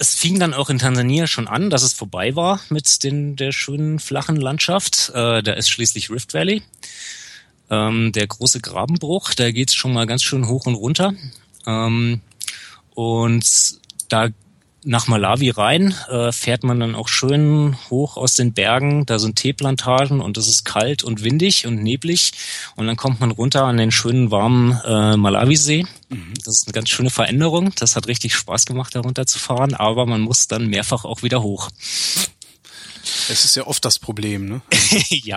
[0.00, 3.52] es fing dann auch in Tansania schon an, dass es vorbei war mit den, der
[3.52, 5.10] schönen flachen Landschaft.
[5.10, 6.62] Äh, da ist schließlich Rift Valley,
[7.68, 9.34] ähm, der große Grabenbruch.
[9.34, 11.12] Da geht's schon mal ganz schön hoch und runter.
[11.66, 12.22] Ähm,
[12.94, 13.44] und
[14.08, 14.30] da
[14.84, 19.06] nach Malawi rein, äh, fährt man dann auch schön hoch aus den Bergen.
[19.06, 22.32] Da sind Teeplantagen und es ist kalt und windig und neblig.
[22.76, 25.84] Und dann kommt man runter an den schönen warmen äh, Malawisee.
[26.08, 26.34] Mhm.
[26.44, 27.72] Das ist eine ganz schöne Veränderung.
[27.76, 31.22] Das hat richtig Spaß gemacht, da runter zu fahren, aber man muss dann mehrfach auch
[31.22, 31.68] wieder hoch.
[33.28, 34.62] Es ist ja oft das Problem, ne?
[35.08, 35.36] ja.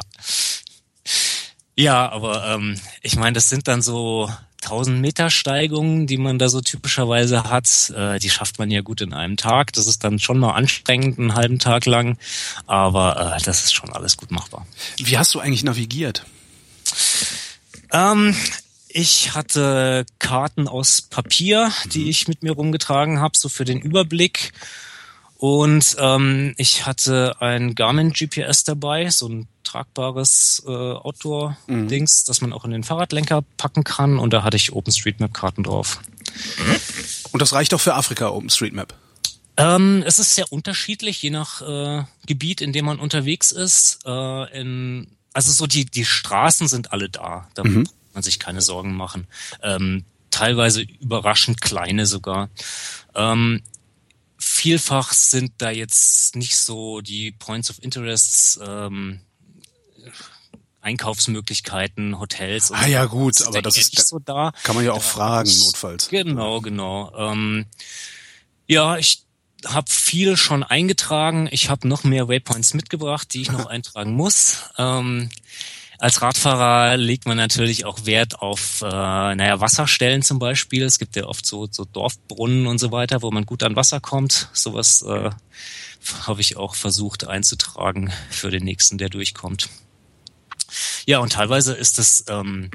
[1.76, 4.30] Ja, aber ähm, ich meine, das sind dann so
[4.64, 9.02] 1000 Meter Steigungen, die man da so typischerweise hat, äh, die schafft man ja gut
[9.02, 9.74] in einem Tag.
[9.74, 12.18] Das ist dann schon mal anstrengend, einen halben Tag lang,
[12.66, 14.66] aber äh, das ist schon alles gut machbar.
[14.98, 16.26] Wie hast du eigentlich navigiert?
[17.92, 18.36] Ähm,
[18.88, 22.10] ich hatte Karten aus Papier, die mhm.
[22.10, 24.54] ich mit mir rumgetragen habe, so für den Überblick.
[25.38, 32.28] Und ähm, ich hatte ein Garmin GPS dabei, so ein tragbares äh, Outdoor-Dings, mhm.
[32.28, 34.20] das man auch in den Fahrradlenker packen kann.
[34.20, 36.00] Und da hatte ich OpenStreetMap-Karten drauf.
[37.32, 38.94] Und das reicht auch für Afrika, OpenStreetMap?
[39.58, 44.00] Ähm, es ist sehr unterschiedlich, je nach äh, Gebiet, in dem man unterwegs ist.
[44.06, 47.48] Äh, in, also so die, die Straßen sind alle da.
[47.56, 47.82] Da mhm.
[47.82, 49.28] muss man sich keine Sorgen machen.
[49.62, 52.50] Ähm, teilweise überraschend kleine sogar.
[53.16, 53.62] Ähm,
[54.38, 59.22] vielfach sind da jetzt nicht so die Points of Interests, ähm,
[60.84, 62.72] Einkaufsmöglichkeiten, Hotels.
[62.72, 64.52] ah ja gut, aber das ist so da.
[64.64, 66.10] Kann man ja auch da fragen notfalls.
[66.10, 67.12] Genau, genau.
[67.18, 67.66] Ähm,
[68.68, 69.24] ja, ich
[69.66, 71.48] habe viel schon eingetragen.
[71.52, 74.58] Ich habe noch mehr Waypoints mitgebracht, die ich noch eintragen muss.
[74.78, 75.30] Ähm,
[76.00, 80.84] als Radfahrer legt man natürlich auch Wert auf, äh, naja, Wasserstellen zum Beispiel.
[80.84, 84.02] Es gibt ja oft so, so Dorfbrunnen und so weiter, wo man gut an Wasser
[84.02, 84.50] kommt.
[84.52, 85.30] Sowas äh,
[86.24, 89.70] habe ich auch versucht einzutragen für den nächsten, der durchkommt.
[91.06, 92.70] Ja, und teilweise ist es ähm,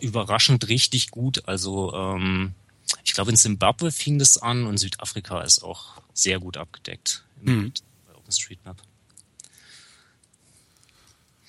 [0.00, 1.46] überraschend richtig gut.
[1.46, 2.54] Also ähm,
[3.04, 7.72] ich glaube, in Zimbabwe fing das an und Südafrika ist auch sehr gut abgedeckt mhm.
[8.06, 8.82] bei OpenStreetMap.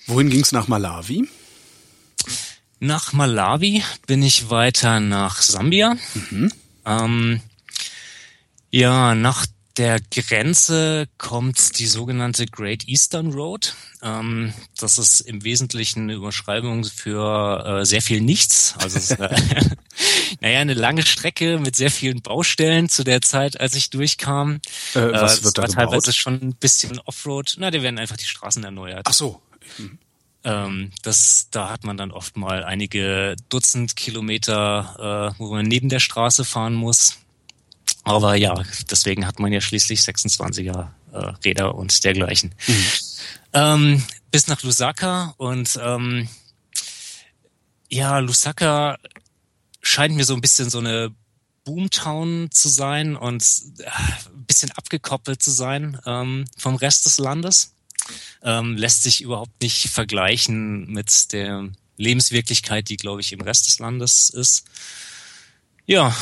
[0.06, 1.28] Wohin ging es nach Malawi?
[2.80, 5.96] Nach Malawi bin ich weiter nach Sambia.
[6.14, 6.52] Mhm.
[6.84, 7.40] Ähm,
[8.70, 13.74] ja, nach der Grenze kommt die sogenannte Great Eastern Road.
[14.02, 18.74] Ähm, das ist im Wesentlichen eine Überschreibung für äh, sehr viel Nichts.
[18.78, 19.36] Also es ist eine,
[20.40, 24.60] naja, eine lange Strecke mit sehr vielen Baustellen zu der Zeit, als ich durchkam.
[24.94, 25.90] Äh, was äh, wird da war gebaut?
[25.90, 27.54] teilweise schon ein bisschen Offroad.
[27.58, 29.06] Na, da werden einfach die Straßen erneuert.
[29.08, 29.40] Ach so.
[29.78, 29.98] Mhm.
[30.44, 35.88] Ähm, das, da hat man dann oft mal einige Dutzend Kilometer, äh, wo man neben
[35.88, 37.18] der Straße fahren muss.
[38.04, 38.54] Aber ja,
[38.90, 42.54] deswegen hat man ja schließlich 26er äh, Räder und dergleichen.
[42.66, 42.86] Mhm.
[43.52, 46.28] Ähm, bis nach Lusaka und ähm,
[47.88, 48.98] ja, Lusaka
[49.82, 51.14] scheint mir so ein bisschen so eine
[51.64, 53.44] Boomtown zu sein und
[53.78, 57.74] äh, ein bisschen abgekoppelt zu sein ähm, vom Rest des Landes
[58.42, 63.78] ähm, lässt sich überhaupt nicht vergleichen mit der Lebenswirklichkeit, die, glaube ich, im Rest des
[63.78, 64.64] Landes ist.
[65.86, 66.14] Ja.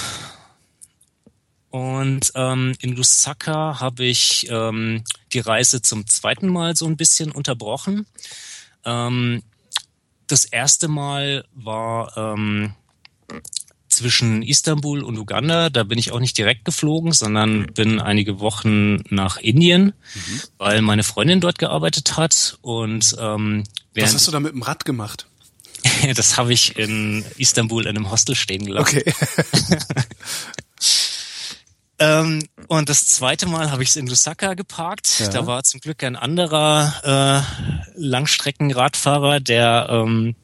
[1.70, 7.30] Und ähm, in Lusaka habe ich ähm, die Reise zum zweiten Mal so ein bisschen
[7.30, 8.06] unterbrochen.
[8.84, 9.42] Ähm,
[10.26, 12.74] das erste Mal war ähm,
[13.88, 15.70] zwischen Istanbul und Uganda.
[15.70, 20.40] Da bin ich auch nicht direkt geflogen, sondern bin einige Wochen nach Indien, mhm.
[20.58, 22.58] weil meine Freundin dort gearbeitet hat.
[22.62, 25.26] Und ähm, was hast du da mit dem Rad gemacht?
[26.14, 28.98] das habe ich in Istanbul in einem Hostel stehen gelassen.
[28.98, 29.14] Okay.
[32.00, 35.20] ähm, und das zweite Mal habe ich es in Lusaka geparkt.
[35.20, 35.28] Ja.
[35.28, 37.44] Da war zum Glück ein anderer
[37.94, 40.34] äh, Langstreckenradfahrer, der ähm,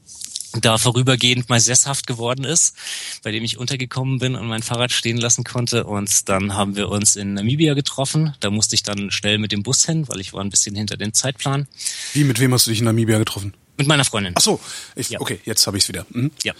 [0.60, 2.76] da vorübergehend mal sesshaft geworden ist,
[3.22, 5.84] bei dem ich untergekommen bin und mein Fahrrad stehen lassen konnte.
[5.84, 8.34] Und dann haben wir uns in Namibia getroffen.
[8.40, 10.96] Da musste ich dann schnell mit dem Bus hin, weil ich war ein bisschen hinter
[10.96, 11.66] dem Zeitplan.
[12.12, 13.54] Wie, mit wem hast du dich in Namibia getroffen?
[13.78, 14.34] Mit meiner Freundin.
[14.36, 14.60] Ach so,
[14.94, 15.20] ich, ja.
[15.20, 16.06] okay, jetzt habe ich es wieder.
[16.10, 16.30] Mhm.
[16.44, 16.54] Ja.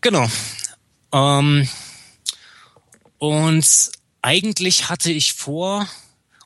[0.00, 0.28] Genau.
[1.12, 1.68] Ähm,
[3.22, 5.86] und eigentlich hatte ich vor,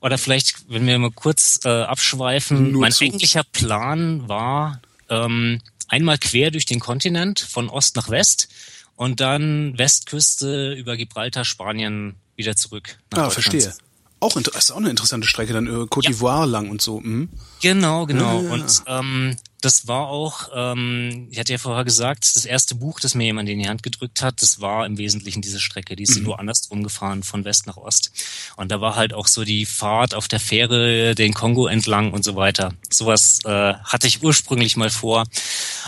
[0.03, 3.05] oder vielleicht, wenn wir mal kurz äh, abschweifen, Nur mein zu.
[3.05, 8.49] eigentlicher Plan war, ähm, einmal quer durch den Kontinent von Ost nach West
[8.95, 12.99] und dann Westküste über Gibraltar, Spanien wieder zurück.
[13.15, 13.73] Ah, verstehe.
[14.21, 16.45] Auch das ist auch eine interessante Strecke, dann äh, Côte d'Ivoire ja.
[16.45, 17.01] lang und so.
[17.01, 17.31] Mhm.
[17.63, 18.43] Genau, genau.
[18.43, 22.77] Ja, ja, und ähm, das war auch, ähm, ich hatte ja vorher gesagt, das erste
[22.77, 25.97] Buch, das mir jemand in die Hand gedrückt hat, das war im Wesentlichen diese Strecke.
[25.97, 26.23] Die ist mhm.
[26.23, 28.13] nur andersrum gefahren, von West nach Ost.
[28.57, 32.25] Und da war halt auch so die Fahrt auf der Fähre den Kongo entlang und
[32.25, 32.75] so weiter.
[32.89, 35.25] Sowas äh, hatte ich ursprünglich mal vor.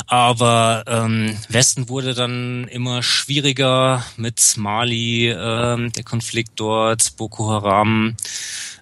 [0.08, 8.16] Aber ähm, Westen wurde dann immer schwieriger mit Mali, ähm, der Konflikt dort, Boko Haram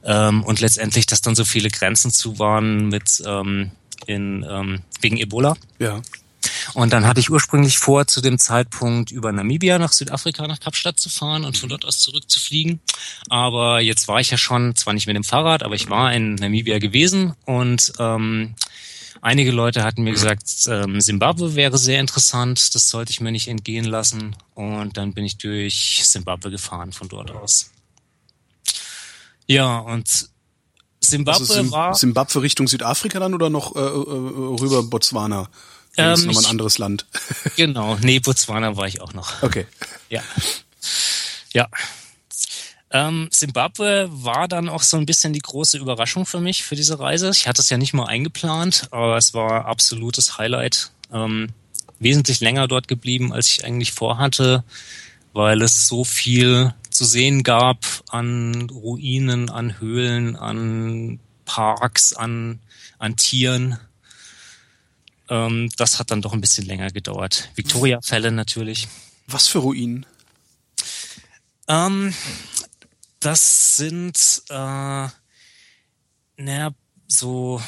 [0.04, 3.72] ähm, und letztendlich, dass dann so viele Grenzen zu waren mit ähm,
[4.06, 5.56] in, ähm, wegen Ebola.
[5.78, 6.02] Ja.
[6.74, 11.00] Und dann hatte ich ursprünglich vor, zu dem Zeitpunkt über Namibia nach Südafrika, nach Kapstadt
[11.00, 12.80] zu fahren und von dort aus zurückzufliegen.
[13.28, 16.34] Aber jetzt war ich ja schon, zwar nicht mit dem Fahrrad, aber ich war in
[16.34, 18.54] Namibia gewesen und ähm,
[19.20, 23.48] einige Leute hatten mir gesagt, ähm, Simbabwe wäre sehr interessant, das sollte ich mir nicht
[23.48, 24.36] entgehen lassen.
[24.54, 27.70] Und dann bin ich durch Simbabwe gefahren von dort aus.
[29.46, 30.28] Ja, und
[31.00, 31.92] Zimbabwe also Sim war.
[31.92, 35.48] Zimbabwe Richtung Südafrika dann oder noch äh, äh, rüber Botswana?
[35.96, 37.06] Ähm, das ist nochmal ein anderes Land.
[37.56, 39.42] genau, nee, Botswana war ich auch noch.
[39.42, 39.66] Okay.
[40.08, 40.22] Ja.
[41.52, 41.68] Ja.
[42.90, 47.00] Ähm, Zimbabwe war dann auch so ein bisschen die große Überraschung für mich für diese
[47.00, 47.30] Reise.
[47.30, 50.92] Ich hatte es ja nicht mal eingeplant, aber es war absolutes Highlight.
[51.12, 51.48] Ähm,
[51.98, 54.64] wesentlich länger dort geblieben, als ich eigentlich vorhatte,
[55.32, 62.60] weil es so viel zu sehen gab an Ruinen, an Höhlen, an Parks, an,
[62.98, 63.78] an Tieren.
[65.28, 67.50] Ähm, das hat dann doch ein bisschen länger gedauert.
[67.54, 68.88] Victoria-Fälle natürlich.
[69.26, 70.06] Was für Ruinen?
[71.68, 72.14] Ähm,
[73.20, 75.08] das sind äh,
[76.38, 76.70] naja,
[77.08, 77.60] so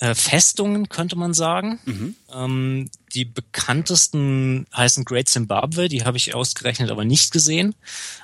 [0.00, 1.78] äh, Festungen, könnte man sagen.
[1.84, 2.14] Mhm.
[2.34, 7.74] Ähm, die bekanntesten heißen Great Zimbabwe, die habe ich ausgerechnet aber nicht gesehen,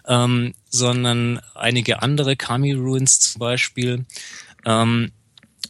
[0.09, 4.07] ähm, sondern einige andere, Kami Ruins zum Beispiel.
[4.65, 5.13] Ähm,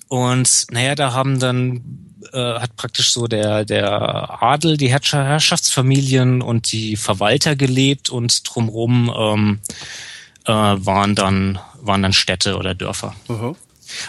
[0.09, 6.71] und naja, da haben dann äh, hat praktisch so der der Adel, die Herrschaftsfamilien und
[6.71, 9.61] die Verwalter gelebt und drumherum ähm,
[10.45, 13.16] äh, waren dann waren dann Städte oder Dörfer.
[13.29, 13.57] Uh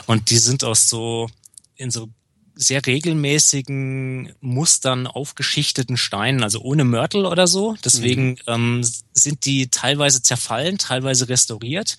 [0.05, 1.29] Und die sind aus so
[1.77, 2.09] in so
[2.55, 7.75] sehr regelmäßigen Mustern aufgeschichteten Steinen, also ohne Mörtel oder so.
[7.85, 8.37] Deswegen mhm.
[8.47, 8.81] ähm,
[9.13, 11.97] sind die teilweise zerfallen, teilweise restauriert.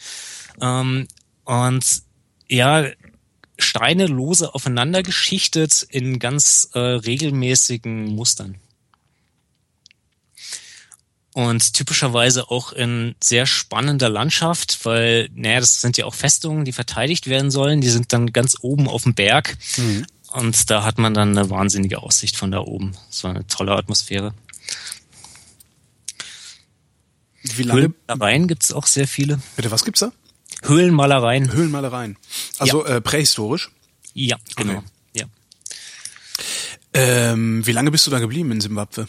[0.61, 1.07] Ähm,
[1.45, 2.03] und
[2.49, 2.85] ja,
[3.59, 8.57] Steine lose aufeinander geschichtet in ganz äh, regelmäßigen Mustern.
[11.39, 16.73] Und typischerweise auch in sehr spannender Landschaft, weil, naja, das sind ja auch Festungen, die
[16.73, 17.81] verteidigt werden sollen.
[17.81, 19.57] Die sind dann ganz oben auf dem Berg.
[19.77, 20.05] Mhm.
[20.33, 22.97] Und da hat man dann eine wahnsinnige Aussicht von da oben.
[23.09, 24.35] Das war eine tolle Atmosphäre.
[27.45, 27.83] Wie lange?
[27.83, 29.39] Höhlenmalereien gibt es auch sehr viele.
[29.55, 30.11] Bitte, was gibt's da?
[30.65, 31.53] Höhlenmalereien.
[31.53, 32.17] Höhlenmalereien.
[32.59, 32.97] Also ja.
[32.97, 33.71] äh, prähistorisch?
[34.13, 34.79] Ja, genau.
[34.79, 34.83] Okay.
[35.13, 35.27] Ja.
[36.95, 39.07] Ähm, wie lange bist du da geblieben in Simbabwe?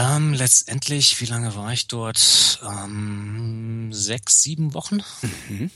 [0.00, 2.58] Ähm, letztendlich, wie lange war ich dort?
[2.66, 5.00] Ähm, sechs, sieben Wochen.
[5.48, 5.70] Mhm.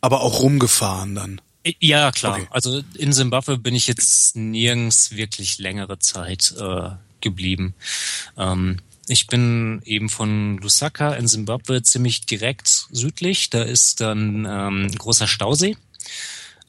[0.00, 1.40] Aber auch rumgefahren dann?
[1.78, 2.38] Ja, klar.
[2.38, 2.46] Okay.
[2.50, 7.74] Also in Simbabwe bin ich jetzt nirgends wirklich längere Zeit äh, geblieben.
[8.36, 8.78] Ähm,
[9.08, 13.50] ich bin eben von Lusaka in Simbabwe ziemlich direkt südlich.
[13.50, 15.76] Da ist dann ähm, ein großer Stausee.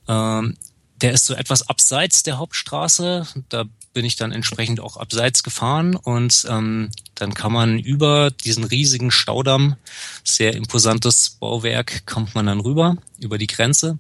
[0.08, 0.58] Ähm,
[1.02, 3.28] der ist so etwas abseits der Hauptstraße.
[3.50, 3.66] Da
[3.98, 9.10] bin ich dann entsprechend auch abseits gefahren und ähm, dann kann man über diesen riesigen
[9.10, 9.76] Staudamm,
[10.24, 13.98] sehr imposantes Bauwerk, kommt man dann rüber über die Grenze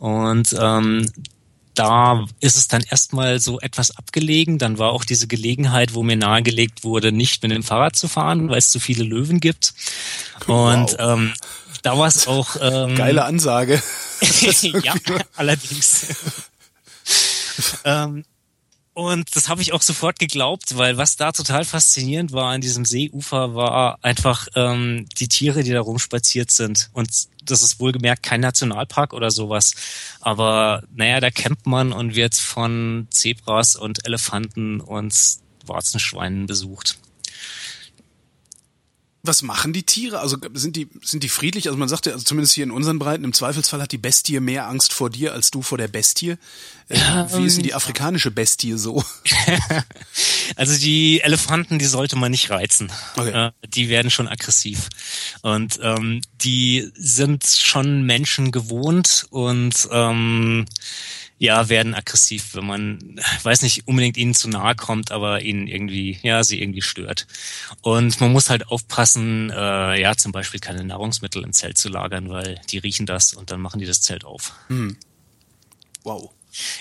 [0.00, 1.08] und ähm,
[1.76, 4.58] da ist es dann erstmal so etwas abgelegen.
[4.58, 8.48] Dann war auch diese Gelegenheit, wo mir nahegelegt wurde, nicht mit dem Fahrrad zu fahren,
[8.48, 9.72] weil es zu viele Löwen gibt.
[10.46, 10.74] Wow.
[10.74, 11.32] Und ähm,
[11.82, 13.80] da war es auch ähm, geile Ansage.
[14.82, 14.94] ja,
[15.36, 16.06] allerdings.
[17.84, 18.24] ähm,
[18.98, 22.84] und das habe ich auch sofort geglaubt, weil was da total faszinierend war an diesem
[22.84, 26.90] Seeufer, war einfach ähm, die Tiere, die da rumspaziert sind.
[26.94, 27.08] Und
[27.44, 29.74] das ist wohlgemerkt kein Nationalpark oder sowas.
[30.20, 35.14] Aber naja, da campt man und wird von Zebras und Elefanten und
[35.64, 36.98] Warzenschweinen besucht
[39.22, 40.20] was machen die Tiere?
[40.20, 41.66] Also sind die, sind die friedlich?
[41.66, 44.38] Also man sagt ja, also zumindest hier in unseren Breiten, im Zweifelsfall hat die Bestie
[44.40, 46.36] mehr Angst vor dir als du vor der Bestie.
[46.88, 49.04] Äh, ja, wie ist denn die ähm, afrikanische Bestie so?
[50.56, 52.92] also die Elefanten, die sollte man nicht reizen.
[53.16, 53.48] Okay.
[53.48, 54.88] Äh, die werden schon aggressiv.
[55.42, 60.64] Und ähm, die sind schon Menschen gewohnt und ähm,
[61.38, 66.18] ja, werden aggressiv, wenn man, weiß nicht, unbedingt ihnen zu nahe kommt, aber ihnen irgendwie,
[66.22, 67.26] ja, sie irgendwie stört.
[67.80, 72.28] Und man muss halt aufpassen, äh, ja, zum Beispiel keine Nahrungsmittel im Zelt zu lagern,
[72.28, 74.54] weil die riechen das und dann machen die das Zelt auf.
[74.66, 74.96] Hm.
[76.02, 76.30] Wow.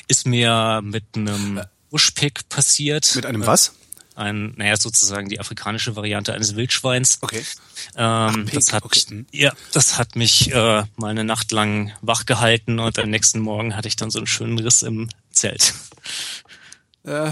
[0.08, 3.14] ist mir mit einem Bushpick passiert.
[3.16, 3.74] Mit einem was?
[4.18, 7.20] Ein, naja, sozusagen die afrikanische Variante eines Wildschweins.
[7.22, 7.44] Okay.
[7.96, 9.26] Ähm, Ach, das hat, okay.
[9.32, 13.76] Ja, das hat mich äh, mal eine Nacht lang wach gehalten und am nächsten Morgen
[13.76, 15.74] hatte ich dann so einen schönen Riss im Zelt.
[17.04, 17.32] Äh,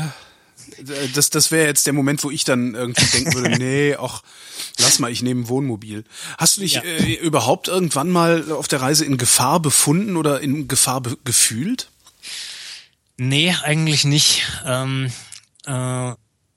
[1.14, 4.22] das, das wäre jetzt der Moment, wo ich dann irgendwie denken würde, nee, ach,
[4.78, 6.04] lass mal, ich nehme ein Wohnmobil.
[6.38, 6.82] Hast du dich ja.
[6.82, 11.90] äh, überhaupt irgendwann mal auf der Reise in Gefahr befunden oder in Gefahr gefühlt?
[13.18, 14.44] Nee, eigentlich nicht.
[14.66, 15.12] Ähm,
[15.66, 16.14] äh,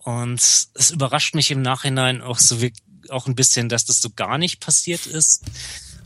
[0.08, 2.72] und es überrascht mich im Nachhinein auch so wie,
[3.10, 5.44] auch ein bisschen, dass das so gar nicht passiert ist.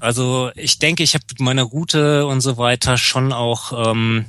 [0.01, 4.25] Also ich denke, ich habe mit meiner Route und so weiter schon auch, ähm,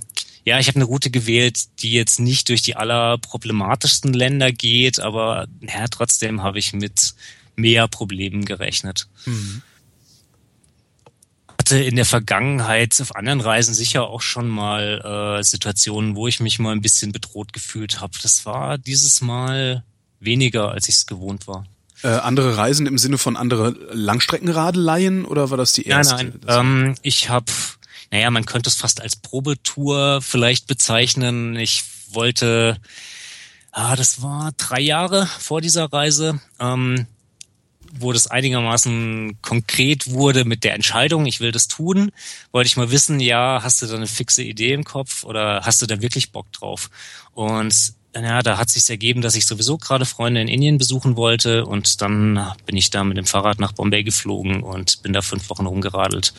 [0.45, 5.47] ja, ich habe eine Route gewählt, die jetzt nicht durch die allerproblematischsten Länder geht, aber
[5.61, 7.15] ja, trotzdem habe ich mit
[7.55, 9.07] mehr Problemen gerechnet.
[9.25, 9.63] Mhm
[11.63, 16.41] hatte in der Vergangenheit auf anderen Reisen sicher auch schon mal äh, Situationen, wo ich
[16.41, 18.11] mich mal ein bisschen bedroht gefühlt habe.
[18.21, 19.85] Das war dieses Mal
[20.19, 21.65] weniger, als ich es gewohnt war.
[22.01, 26.15] Äh, andere Reisen im Sinne von andere Langstreckenradeleien oder war das die erste?
[26.15, 26.59] Nein, nein.
[26.59, 27.49] Ähm, ich habe,
[28.11, 31.55] naja, man könnte es fast als Probetour vielleicht bezeichnen.
[31.55, 32.75] Ich wollte,
[33.71, 36.41] ah, das war drei Jahre vor dieser Reise.
[36.59, 37.07] Ähm,
[37.99, 42.11] wo das einigermaßen konkret wurde mit der Entscheidung, ich will das tun,
[42.51, 45.81] wollte ich mal wissen, ja, hast du da eine fixe Idee im Kopf oder hast
[45.81, 46.89] du da wirklich Bock drauf?
[47.33, 51.65] Und ja, da hat sich ergeben, dass ich sowieso gerade Freunde in Indien besuchen wollte
[51.65, 55.49] und dann bin ich da mit dem Fahrrad nach Bombay geflogen und bin da fünf
[55.49, 56.33] Wochen rumgeradelt.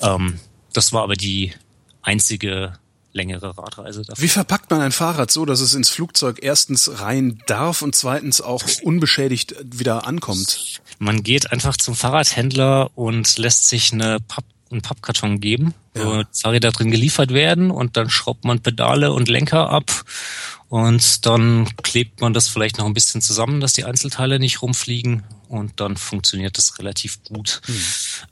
[0.00, 0.40] Ähm,
[0.72, 1.52] das war aber die
[2.02, 2.74] einzige
[3.12, 4.02] längere Radreise.
[4.02, 4.22] Dafür.
[4.22, 8.40] Wie verpackt man ein Fahrrad so, dass es ins Flugzeug erstens rein darf und zweitens
[8.40, 10.80] auch unbeschädigt wieder ankommt?
[10.98, 16.04] Man geht einfach zum Fahrradhändler und lässt sich eine Papp einen Pappkarton geben, ja.
[16.04, 20.04] wo Fahrräder drin geliefert werden und dann schraubt man Pedale und Lenker ab
[20.68, 25.24] und dann klebt man das vielleicht noch ein bisschen zusammen, dass die Einzelteile nicht rumfliegen
[25.50, 27.60] und dann funktioniert das relativ gut.
[27.64, 27.74] Hm.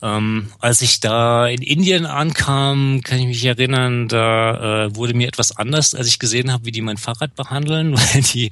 [0.02, 5.26] Ähm, als ich da in Indien ankam, kann ich mich erinnern, da äh, wurde mir
[5.26, 8.50] etwas anders, als ich gesehen habe, wie die mein Fahrrad behandeln, weil die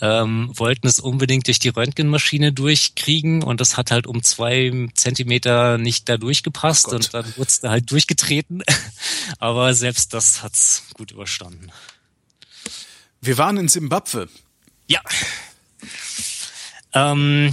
[0.00, 5.76] ähm, wollten es unbedingt durch die Röntgenmaschine durchkriegen und das hat halt um zwei Zentimeter
[5.76, 8.62] nicht da durchgepasst oh und dann wurde es da halt durchgetreten.
[9.38, 11.72] Aber selbst das hat's gut überstanden.
[13.20, 14.28] Wir waren in Simbabwe.
[14.86, 15.00] Ja.
[16.92, 17.52] Ähm,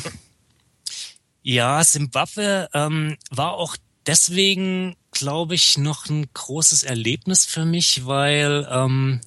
[1.43, 3.75] ja, Simbabwe ähm, war auch
[4.05, 9.21] deswegen, glaube ich, noch ein großes Erlebnis für mich, weil ähm,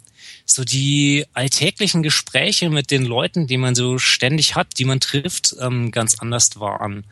[0.47, 5.57] so die alltäglichen Gespräche mit den Leuten, die man so ständig hat, die man trifft,
[5.61, 7.05] ähm, ganz anders waren.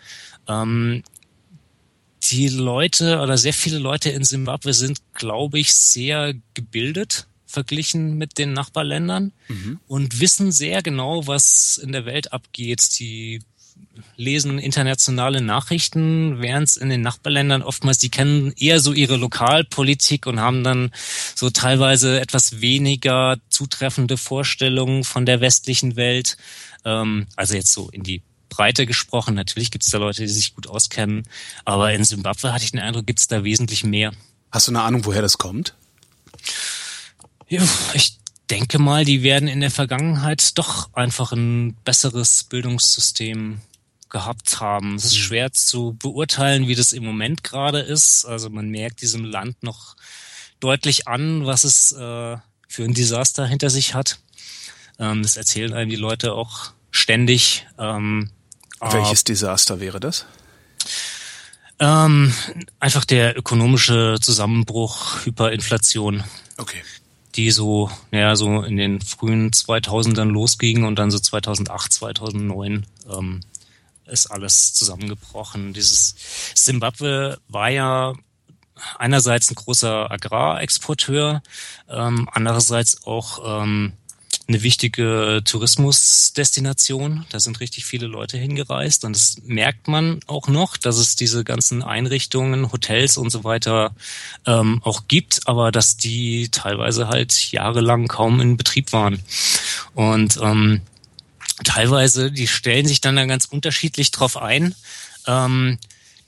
[0.48, 1.02] Ähm,
[2.30, 8.38] die Leute oder sehr viele Leute in Simbabwe sind, glaube ich, sehr gebildet verglichen mit
[8.38, 9.78] den Nachbarländern mhm.
[9.86, 12.98] und wissen sehr genau, was in der Welt abgeht.
[12.98, 13.40] Die
[14.16, 20.26] lesen internationale Nachrichten, während es in den Nachbarländern oftmals, die kennen eher so ihre Lokalpolitik
[20.26, 20.90] und haben dann
[21.34, 26.36] so teilweise etwas weniger zutreffende Vorstellungen von der westlichen Welt.
[26.84, 29.34] Ähm, also jetzt so in die Breite gesprochen.
[29.34, 31.22] Natürlich gibt es da Leute, die sich gut auskennen,
[31.64, 34.12] aber in Simbabwe hatte ich den Eindruck, gibt es da wesentlich mehr.
[34.50, 35.74] Hast du eine Ahnung, woher das kommt?
[37.48, 37.62] Ja,
[37.94, 38.18] ich
[38.50, 43.60] denke mal, die werden in der Vergangenheit doch einfach ein besseres Bildungssystem
[44.12, 44.94] gehabt haben.
[44.94, 45.22] Es ist mhm.
[45.22, 48.24] schwer zu beurteilen, wie das im Moment gerade ist.
[48.24, 49.96] Also man merkt diesem Land noch
[50.60, 52.36] deutlich an, was es äh,
[52.68, 54.18] für ein Desaster hinter sich hat.
[55.00, 57.66] Ähm, das erzählen einem die Leute auch ständig.
[57.78, 58.30] Ähm,
[58.80, 60.26] Welches Desaster wäre das?
[61.78, 62.34] Ähm,
[62.78, 66.22] einfach der ökonomische Zusammenbruch, Hyperinflation.
[66.58, 66.82] Okay
[67.34, 73.40] die so, ja, so in den frühen 2000ern losgingen und dann so 2008, 2009 ähm,
[74.06, 75.72] ist alles zusammengebrochen.
[75.72, 76.14] Dieses
[76.54, 78.14] Zimbabwe war ja
[78.98, 81.42] einerseits ein großer Agrarexporteur,
[81.88, 83.92] ähm, andererseits auch ähm,
[84.48, 87.24] eine wichtige Tourismusdestination.
[87.30, 91.44] Da sind richtig viele Leute hingereist und das merkt man auch noch, dass es diese
[91.44, 93.94] ganzen Einrichtungen, Hotels und so weiter
[94.46, 99.22] ähm, auch gibt, aber dass die teilweise halt jahrelang kaum in Betrieb waren.
[99.94, 100.80] Und ähm,
[101.64, 104.74] teilweise, die stellen sich dann da ganz unterschiedlich drauf ein.
[105.26, 105.78] Ähm,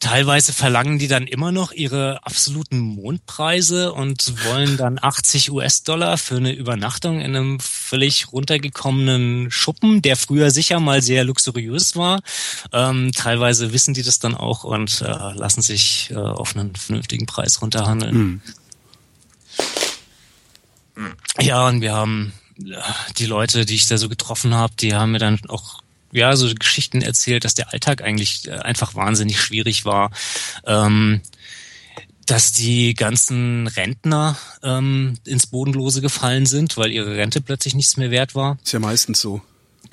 [0.05, 6.37] Teilweise verlangen die dann immer noch ihre absoluten Mondpreise und wollen dann 80 US-Dollar für
[6.37, 12.20] eine Übernachtung in einem völlig runtergekommenen Schuppen, der früher sicher mal sehr luxuriös war.
[12.70, 17.24] Ähm, teilweise wissen die das dann auch und äh, lassen sich äh, auf einen vernünftigen
[17.24, 18.43] Preis runterhandeln.
[20.97, 21.12] Hm.
[21.41, 25.19] Ja, und wir haben die Leute, die ich da so getroffen habe, die haben mir
[25.19, 25.83] dann auch
[26.13, 30.11] ja so Geschichten erzählt, dass der Alltag eigentlich äh, einfach wahnsinnig schwierig war.
[30.67, 31.21] Ähm,
[32.27, 38.11] dass die ganzen Rentner ähm, ins Bodenlose gefallen sind, weil ihre Rente plötzlich nichts mehr
[38.11, 38.57] wert war.
[38.65, 39.43] Ist ja meistens so.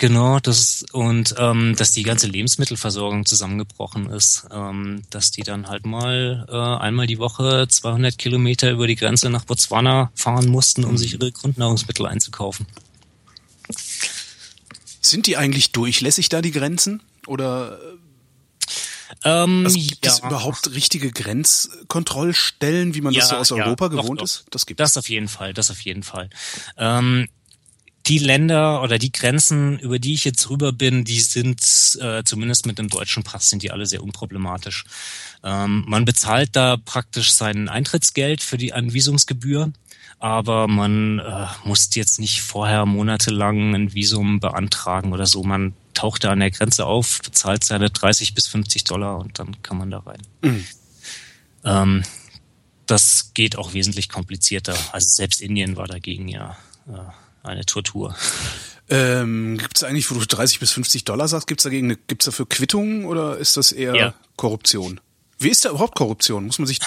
[0.02, 5.86] Genau, das und ähm, dass die ganze Lebensmittelversorgung zusammengebrochen ist, ähm, dass die dann halt
[5.86, 10.98] mal äh, einmal die Woche 200 Kilometer über die Grenze nach Botswana fahren mussten, um
[10.98, 12.66] sich ihre Grundnahrungsmittel einzukaufen.
[15.00, 17.78] Sind die eigentlich durchlässig da die Grenzen oder
[19.22, 23.56] Ähm, also gibt ja, es überhaupt richtige Grenzkontrollstellen, wie man das so Ja, aus ja,
[23.56, 24.24] Europa doch, gewohnt doch.
[24.24, 24.46] ist?
[24.50, 26.28] Das gibt Das auf jeden Fall, das auf jeden Fall.
[26.76, 27.28] Ähm,
[28.06, 31.60] die Länder oder die Grenzen, über die ich jetzt rüber bin, die sind
[32.00, 34.84] äh, zumindest mit dem deutschen Pass sind die alle sehr unproblematisch.
[35.44, 39.72] Ähm, man bezahlt da praktisch sein Eintrittsgeld für die Anvisumsgebühr,
[40.18, 45.44] aber man äh, muss jetzt nicht vorher monatelang ein Visum beantragen oder so.
[45.44, 49.62] Man taucht da an der Grenze auf, bezahlt seine 30 bis 50 Dollar und dann
[49.62, 50.22] kann man da rein.
[50.42, 50.66] Mhm.
[51.64, 52.02] Ähm,
[52.86, 54.76] das geht auch wesentlich komplizierter.
[54.92, 56.56] Also selbst Indien war dagegen ja
[56.88, 58.14] äh, eine Tortur.
[58.88, 61.96] Ähm, gibt es eigentlich, wo du 30 bis 50 Dollar sagst, gibt es dagegen eine,
[61.96, 64.14] gibt's dafür Quittungen oder ist das eher Ja.
[64.36, 65.00] Korruption?
[65.38, 66.46] Wie ist da überhaupt Korruption?
[66.46, 66.78] Muss man sich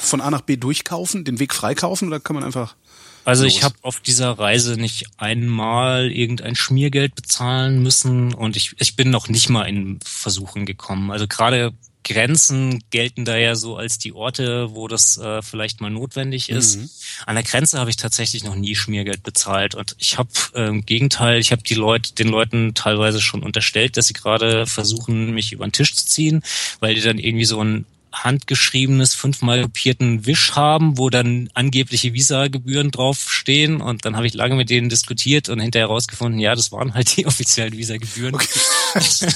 [0.00, 2.76] von A nach B durchkaufen, den Weg freikaufen oder kann man einfach
[3.24, 3.52] Also Los.
[3.52, 9.10] ich habe auf dieser Reise nicht einmal irgendein Schmiergeld bezahlen müssen und ich, ich bin
[9.10, 11.10] noch nicht mal in Versuchen gekommen.
[11.10, 11.72] Also gerade
[12.04, 16.78] Grenzen gelten da ja so als die Orte, wo das äh, vielleicht mal notwendig ist.
[17.26, 20.84] An der Grenze habe ich tatsächlich noch nie Schmiergeld bezahlt und ich habe äh, im
[20.86, 25.52] Gegenteil, ich habe die Leute, den Leuten teilweise schon unterstellt, dass sie gerade versuchen, mich
[25.52, 26.42] über den Tisch zu ziehen,
[26.80, 32.90] weil die dann irgendwie so ein handgeschriebenes, fünfmal kopierten Wisch haben, wo dann angebliche Visagebühren
[32.90, 33.80] draufstehen.
[33.80, 37.16] Und dann habe ich lange mit denen diskutiert und hinterher herausgefunden, ja, das waren halt
[37.16, 38.38] die offiziellen Visagebühren.
[39.00, 39.26] Sch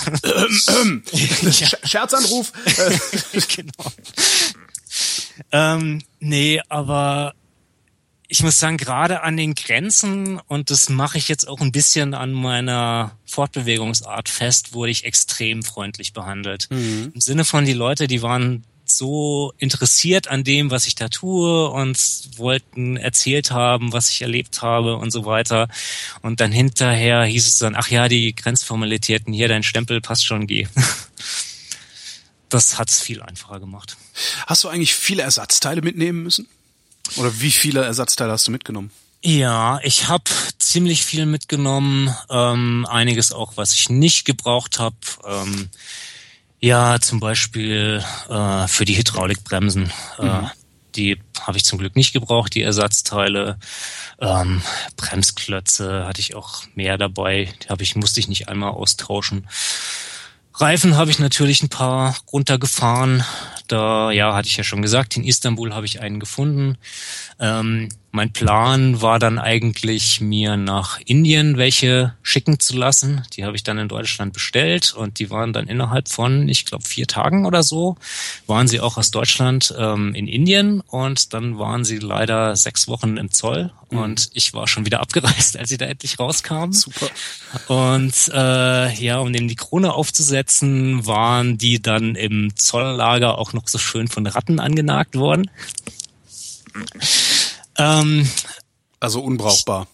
[1.84, 2.52] Scherzanruf?
[2.64, 3.92] Äh, genau.
[5.52, 7.34] Ähm, nee, aber
[8.28, 12.14] ich muss sagen, gerade an den Grenzen, und das mache ich jetzt auch ein bisschen
[12.14, 16.68] an meiner Fortbewegungsart fest, wurde ich extrem freundlich behandelt.
[17.14, 21.70] Im Sinne von, die Leute, die waren so interessiert an dem, was ich da tue
[21.70, 21.98] und
[22.36, 25.68] wollten erzählt haben, was ich erlebt habe und so weiter.
[26.22, 30.46] Und dann hinterher hieß es dann, ach ja, die Grenzformalitäten hier, dein Stempel passt schon,
[30.46, 30.66] geh.
[32.50, 33.96] Das hat's viel einfacher gemacht.
[34.46, 36.46] Hast du eigentlich viele Ersatzteile mitnehmen müssen?
[37.16, 38.90] Oder wie viele Ersatzteile hast du mitgenommen?
[39.22, 40.24] Ja, ich habe
[40.58, 44.96] ziemlich viel mitgenommen, ähm, einiges auch, was ich nicht gebraucht habe.
[45.26, 45.70] Ähm,
[46.60, 49.90] ja, zum Beispiel äh, für die Hydraulikbremsen.
[50.18, 50.42] Äh,
[50.96, 53.58] die habe ich zum Glück nicht gebraucht, die Ersatzteile.
[54.20, 54.62] Ähm,
[54.96, 57.52] Bremsklötze hatte ich auch mehr dabei.
[57.62, 59.48] Die habe ich musste ich nicht einmal austauschen.
[60.54, 63.24] Reifen habe ich natürlich ein paar runtergefahren.
[63.66, 66.76] Da, ja, hatte ich ja schon gesagt, in Istanbul habe ich einen gefunden.
[67.40, 73.24] Ähm, mein Plan war dann eigentlich, mir nach Indien welche schicken zu lassen.
[73.32, 76.84] Die habe ich dann in Deutschland bestellt und die waren dann innerhalb von, ich glaube,
[76.84, 77.96] vier Tagen oder so,
[78.46, 83.16] waren sie auch aus Deutschland ähm, in Indien und dann waren sie leider sechs Wochen
[83.16, 86.72] im Zoll und ich war schon wieder abgereist, als sie da endlich rauskamen.
[86.72, 87.10] Super.
[87.66, 93.66] Und äh, ja, um dem die Krone aufzusetzen, waren die dann im Zolllager auch noch
[93.66, 95.50] so schön von Ratten angenagt worden.
[97.78, 98.28] Ähm,
[99.00, 99.86] Also unbrauchbar.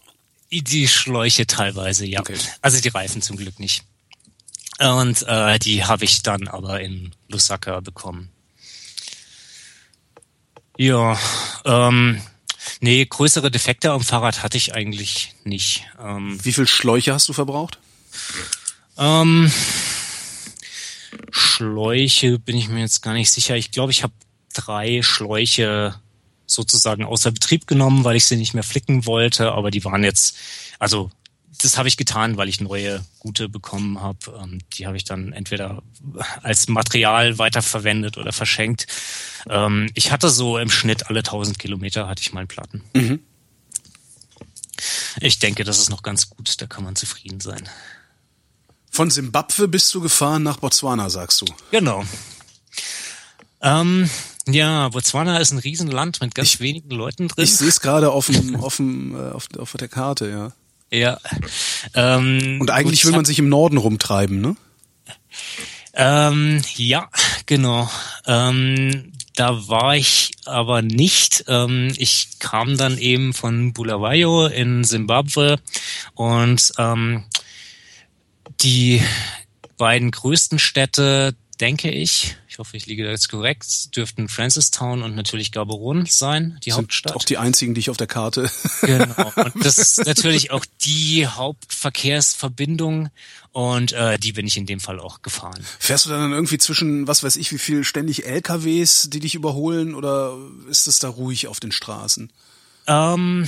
[0.51, 2.21] die Schläuche teilweise, ja.
[2.21, 2.37] Okay.
[2.63, 3.85] Also die Reifen zum Glück nicht.
[4.79, 8.31] Und äh, die habe ich dann aber in Lusaka bekommen.
[10.79, 11.19] Ja,
[11.67, 12.23] ähm,
[12.81, 15.85] nee, größere Defekte am Fahrrad hatte ich eigentlich nicht.
[16.03, 17.79] Ähm, Wie viel Schläuche hast du verbraucht?
[18.97, 19.53] Ähm,
[21.31, 23.57] Schläuche bin ich mir jetzt gar nicht sicher.
[23.57, 24.15] Ich glaube, ich habe
[24.55, 26.01] drei Schläuche
[26.51, 29.53] sozusagen außer Betrieb genommen, weil ich sie nicht mehr flicken wollte.
[29.53, 30.37] Aber die waren jetzt,
[30.79, 31.11] also
[31.63, 34.41] das habe ich getan, weil ich neue gute bekommen habe.
[34.43, 35.83] Ähm, die habe ich dann entweder
[36.43, 38.87] als Material weiterverwendet oder verschenkt.
[39.49, 42.83] Ähm, ich hatte so im Schnitt alle 1000 Kilometer hatte ich mal Platten.
[45.21, 46.61] Ich denke, das ist noch ganz gut.
[46.61, 47.69] Da kann man zufrieden sein.
[48.91, 51.47] Von Simbabwe bist du gefahren nach Botswana, sagst du.
[51.71, 52.05] Genau.
[53.61, 54.09] Ähm,
[54.53, 57.45] ja, Botswana ist ein Riesenland mit ganz wenigen Leuten drin.
[57.45, 60.29] Ich sehe es gerade auf, dem, auf, dem, äh, auf, auf der Karte,
[60.91, 60.99] ja.
[60.99, 61.19] ja.
[61.95, 64.57] Ähm, Und eigentlich gut, will ich man sich im Norden rumtreiben, ne?
[65.95, 67.09] Ähm, ja,
[67.47, 67.91] genau.
[68.27, 71.45] Ähm, da war ich aber nicht.
[71.49, 75.59] Ähm, ich kam dann eben von Bulawayo in Simbabwe
[76.15, 77.25] und ähm,
[78.61, 79.03] die
[79.79, 85.17] beiden größten Städte, denke ich, ich hoffe, ich liege da jetzt korrekt, dürften Francistown und
[85.17, 87.17] natürlich Gaborone sein, die Sind Hauptstadt.
[87.17, 88.51] Auch die einzigen, die ich auf der Karte.
[88.83, 89.33] Genau.
[89.37, 93.11] Und das ist natürlich auch die Hauptverkehrsverbindung
[93.53, 95.63] und äh, die bin ich in dem Fall auch gefahren.
[95.79, 99.95] Fährst du dann irgendwie zwischen, was weiß ich, wie viel ständig LKWs, die dich überholen
[99.95, 100.37] oder
[100.69, 102.33] ist es da ruhig auf den Straßen?
[102.87, 103.47] Ähm,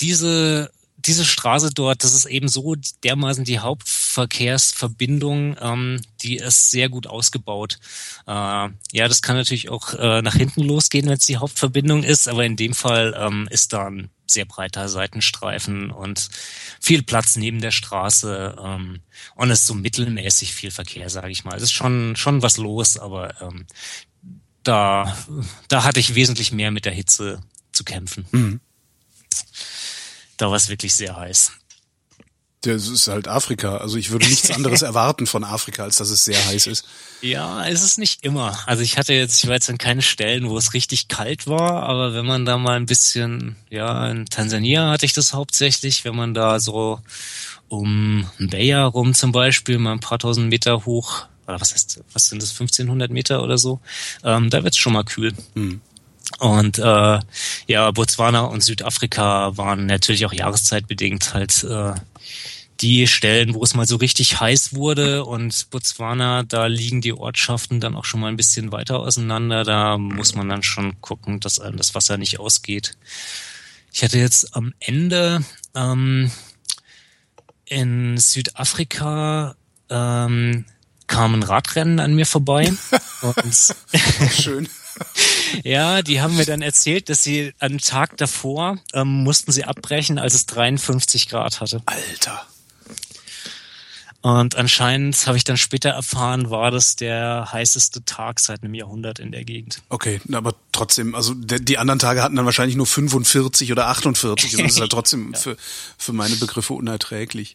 [0.00, 0.70] diese
[1.06, 3.60] diese Straße dort, das ist eben so dermaßen die
[4.14, 7.78] Hauptverkehrsverbindung, ähm, die ist sehr gut ausgebaut.
[8.26, 12.28] Äh, ja, das kann natürlich auch äh, nach hinten losgehen, wenn es die Hauptverbindung ist,
[12.28, 16.30] aber in dem Fall ähm, ist da ein sehr breiter Seitenstreifen und
[16.80, 19.00] viel Platz neben der Straße ähm,
[19.34, 21.56] und es ist so mittelmäßig viel Verkehr, sage ich mal.
[21.56, 23.66] Es ist schon schon was los, aber ähm,
[24.62, 25.16] da
[25.68, 27.42] da hatte ich wesentlich mehr mit der Hitze
[27.72, 28.26] zu kämpfen.
[28.30, 28.60] Mhm.
[30.36, 31.52] Da war es wirklich sehr heiß.
[32.72, 33.78] Das ist halt Afrika.
[33.78, 36.86] Also ich würde nichts anderes erwarten von Afrika, als dass es sehr heiß ist.
[37.20, 38.58] Ja, es ist nicht immer.
[38.66, 41.84] Also ich hatte jetzt, ich war jetzt an keine Stellen, wo es richtig kalt war,
[41.84, 46.16] aber wenn man da mal ein bisschen, ja, in Tansania hatte ich das hauptsächlich, wenn
[46.16, 47.00] man da so
[47.68, 52.28] um Mbeya rum zum Beispiel, mal ein paar tausend Meter hoch, oder was heißt, was
[52.28, 53.80] sind das, 1500 Meter oder so,
[54.22, 55.34] ähm, da wird's schon mal kühl.
[55.54, 55.80] Hm.
[56.38, 57.18] Und äh,
[57.66, 61.92] ja, Botswana und Südafrika waren natürlich auch jahreszeitbedingt halt äh,
[62.80, 65.24] die Stellen, wo es mal so richtig heiß wurde.
[65.24, 69.64] Und Botswana, da liegen die Ortschaften dann auch schon mal ein bisschen weiter auseinander.
[69.64, 72.96] Da muss man dann schon gucken, dass einem das Wasser nicht ausgeht.
[73.92, 75.44] Ich hatte jetzt am Ende
[75.74, 76.30] ähm,
[77.66, 79.56] in Südafrika
[79.88, 80.64] ähm,
[81.06, 82.72] kam ein Radrennen an mir vorbei.
[84.32, 84.68] Schön.
[85.64, 90.18] ja, die haben mir dann erzählt, dass sie am Tag davor ähm, mussten sie abbrechen,
[90.18, 91.82] als es 53 Grad hatte.
[91.86, 92.46] Alter.
[94.24, 99.18] Und anscheinend habe ich dann später erfahren, war das der heißeste Tag seit einem Jahrhundert
[99.18, 99.82] in der Gegend.
[99.90, 104.64] Okay, aber trotzdem, also die anderen Tage hatten dann wahrscheinlich nur 45 oder 48 und
[104.64, 105.38] das ist halt trotzdem ja.
[105.38, 105.56] für,
[105.98, 107.54] für meine Begriffe unerträglich.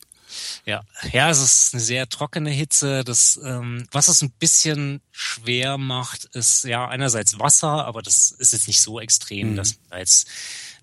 [0.68, 3.04] Ja, ja, es ist eine sehr trockene Hitze.
[3.04, 8.54] Das, ähm, was es ein bisschen schwer macht, ist ja einerseits Wasser, aber das ist
[8.54, 9.56] jetzt nicht so extrem, mhm.
[9.56, 10.28] dass man jetzt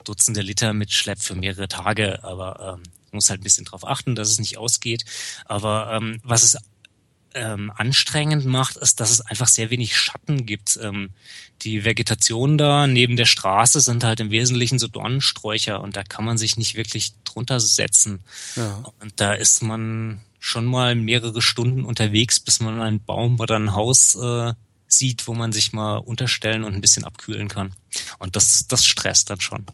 [0.02, 2.24] Dutzende Liter mitschleppt für mehrere Tage.
[2.24, 2.82] Aber ähm,
[3.16, 5.04] muss halt ein bisschen drauf achten, dass es nicht ausgeht.
[5.44, 6.56] Aber ähm, was es
[7.36, 10.78] ähm, anstrengend macht, ist, dass es einfach sehr wenig Schatten gibt.
[10.82, 11.10] Ähm,
[11.62, 16.24] die Vegetation da neben der Straße sind halt im Wesentlichen so Dornensträucher und da kann
[16.24, 18.20] man sich nicht wirklich drunter setzen.
[18.56, 18.82] Ja.
[19.00, 23.74] Und da ist man schon mal mehrere Stunden unterwegs, bis man einen Baum oder ein
[23.74, 24.54] Haus äh,
[24.88, 27.74] sieht, wo man sich mal unterstellen und ein bisschen abkühlen kann.
[28.18, 29.66] Und das, das stresst dann schon.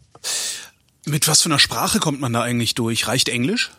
[1.05, 3.07] Mit was für einer Sprache kommt man da eigentlich durch?
[3.07, 3.71] Reicht Englisch?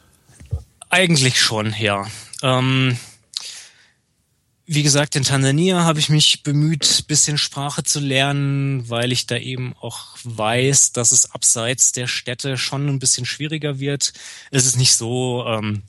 [0.90, 2.06] Eigentlich schon, ja.
[2.42, 2.98] Ähm,
[4.66, 9.36] wie gesagt, in Tansania habe ich mich bemüht, bisschen Sprache zu lernen, weil ich da
[9.36, 14.12] eben auch weiß, dass es abseits der Städte schon ein bisschen schwieriger wird.
[14.50, 15.82] Es ist nicht so, ähm,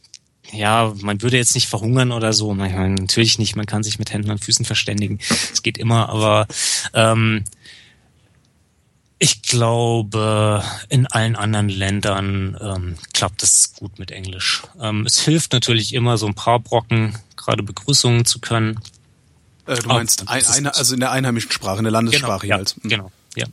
[0.51, 2.53] ja, man würde jetzt nicht verhungern oder so.
[2.53, 5.19] Man, natürlich nicht, man kann sich mit Händen und Füßen verständigen.
[5.51, 6.47] Es geht immer, aber
[6.93, 7.45] ähm,
[9.17, 14.63] ich glaube, in allen anderen Ländern ähm, klappt es gut mit Englisch.
[14.79, 18.79] Ähm, es hilft natürlich immer, so ein paar Brocken, gerade Begrüßungen zu können.
[19.67, 22.75] Äh, du meinst ein, eine, also in der einheimischen Sprache, in der Landessprache genau, halt.
[22.83, 23.45] Ja, genau, ja.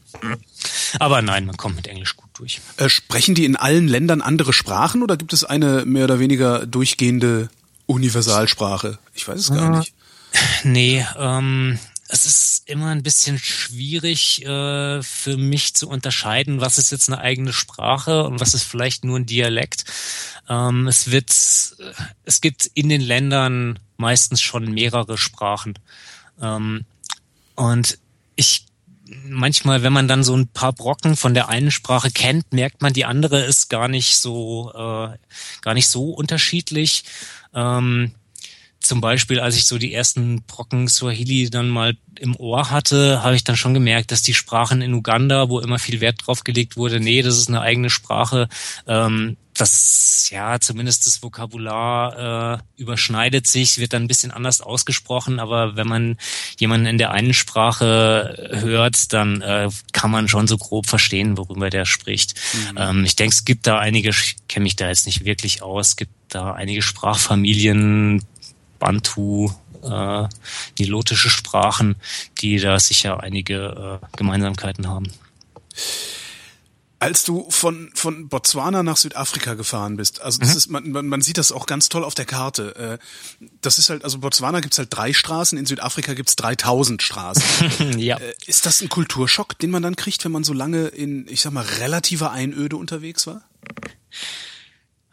[0.99, 2.61] Aber nein, man kommt mit Englisch gut durch.
[2.77, 6.67] Äh, sprechen die in allen Ländern andere Sprachen oder gibt es eine mehr oder weniger
[6.67, 7.51] durchgehende
[7.87, 8.99] Universalsprache?
[9.15, 9.95] Ich weiß es gar nicht.
[10.65, 11.79] Nee, ähm,
[12.13, 17.19] es ist immer ein bisschen schwierig äh, für mich zu unterscheiden, was ist jetzt eine
[17.19, 19.87] eigene Sprache und was ist vielleicht nur ein Dialekt.
[20.47, 25.79] Ähm, es wird, es gibt in den Ländern meistens schon mehrere Sprachen.
[26.39, 26.85] Ähm,
[27.55, 27.99] und
[28.37, 28.67] ich
[29.25, 32.93] manchmal, wenn man dann so ein paar Brocken von der einen Sprache kennt, merkt man,
[32.93, 35.17] die andere ist gar nicht so, äh,
[35.63, 37.05] gar nicht so unterschiedlich.
[37.55, 38.13] Ähm,
[38.83, 43.37] zum Beispiel, als ich so die ersten Brocken Swahili dann mal im Ohr hatte, habe
[43.37, 46.77] ich dann schon gemerkt, dass die Sprachen in Uganda, wo immer viel Wert drauf gelegt
[46.77, 48.49] wurde, nee, das ist eine eigene Sprache,
[48.87, 55.41] ähm, das, ja, zumindest das Vokabular äh, überschneidet sich, wird dann ein bisschen anders ausgesprochen,
[55.41, 56.17] aber wenn man
[56.59, 61.69] jemanden in der einen Sprache hört, dann äh, kann man schon so grob verstehen, worüber
[61.69, 62.35] der spricht.
[62.55, 62.79] Mhm.
[62.79, 65.89] Ähm, ich denke, es gibt da einige, ich kenne mich da jetzt nicht wirklich aus,
[65.89, 68.25] es gibt da einige Sprachfamilien,
[68.83, 69.49] Bantu,
[69.85, 70.29] äh,
[70.77, 71.95] nilotische Sprachen,
[72.41, 75.13] die da sicher einige äh, Gemeinsamkeiten haben.
[76.99, 80.57] Als du von, von Botswana nach Südafrika gefahren bist, also das mhm.
[80.57, 82.99] ist, man, man, man sieht das auch ganz toll auf der Karte.
[83.41, 87.99] Äh, das ist halt, also Botswana gibt's halt drei Straßen, in Südafrika gibt's 3000 Straßen.
[87.99, 88.19] ja.
[88.19, 91.41] Äh, ist das ein Kulturschock, den man dann kriegt, wenn man so lange in, ich
[91.41, 93.43] sag mal, relativer Einöde unterwegs war?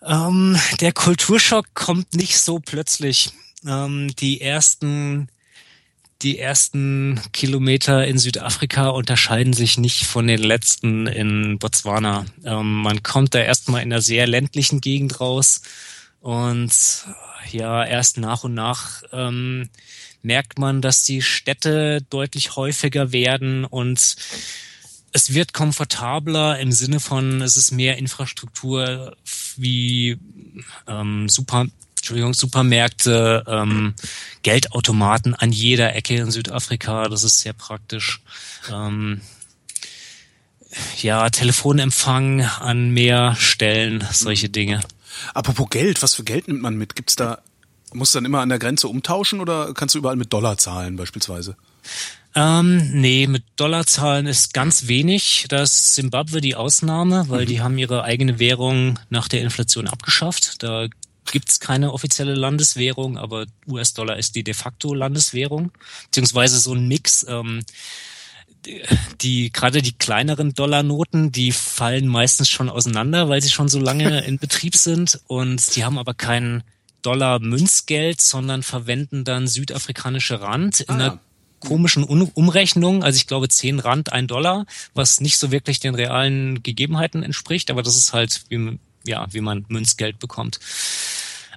[0.01, 3.31] Ähm, der Kulturschock kommt nicht so plötzlich.
[3.65, 5.29] Ähm, die ersten
[6.21, 12.25] die ersten Kilometer in Südafrika unterscheiden sich nicht von den letzten in Botswana.
[12.43, 15.61] Ähm, man kommt da erstmal in einer sehr ländlichen Gegend raus
[16.19, 16.73] und
[17.51, 19.69] ja, erst nach und nach ähm,
[20.21, 24.17] merkt man, dass die Städte deutlich häufiger werden und
[25.11, 29.15] es wird komfortabler im Sinne von, es ist mehr Infrastruktur
[29.55, 30.17] wie
[30.87, 31.67] ähm, Super,
[32.09, 33.93] Entschuldigung, Supermärkte, ähm,
[34.41, 37.07] Geldautomaten an jeder Ecke in Südafrika.
[37.07, 38.21] Das ist sehr praktisch.
[38.73, 39.21] Ähm,
[41.03, 44.81] ja, Telefonempfang an mehr Stellen, solche Dinge.
[45.35, 46.95] Apropos Geld, was für Geld nimmt man mit?
[46.95, 47.43] Gibt's da,
[47.93, 50.95] musst du dann immer an der Grenze umtauschen oder kannst du überall mit Dollar zahlen
[50.95, 51.57] beispielsweise?
[52.35, 55.45] Ähm, nee, mit Dollarzahlen ist ganz wenig.
[55.49, 57.47] Das ist Zimbabwe die Ausnahme, weil mhm.
[57.47, 60.61] die haben ihre eigene Währung nach der Inflation abgeschafft.
[60.63, 60.87] Da
[61.31, 65.71] gibt's keine offizielle Landeswährung, aber US-Dollar ist die de facto Landeswährung,
[66.05, 67.25] beziehungsweise so ein Mix.
[67.27, 67.63] Ähm,
[68.65, 68.81] die,
[69.21, 74.21] die gerade die kleineren Dollarnoten, die fallen meistens schon auseinander, weil sie schon so lange
[74.25, 76.63] in Betrieb sind und die haben aber kein
[77.01, 80.93] Dollar-Münzgeld, sondern verwenden dann südafrikanische Rand in ah.
[80.93, 81.19] einer
[81.59, 83.03] komischen Umrechnung.
[83.03, 87.69] Also ich glaube 10 Rand, ein Dollar, was nicht so wirklich den realen Gegebenheiten entspricht,
[87.71, 90.59] aber das ist halt, wie, ja, wie man Münzgeld bekommt.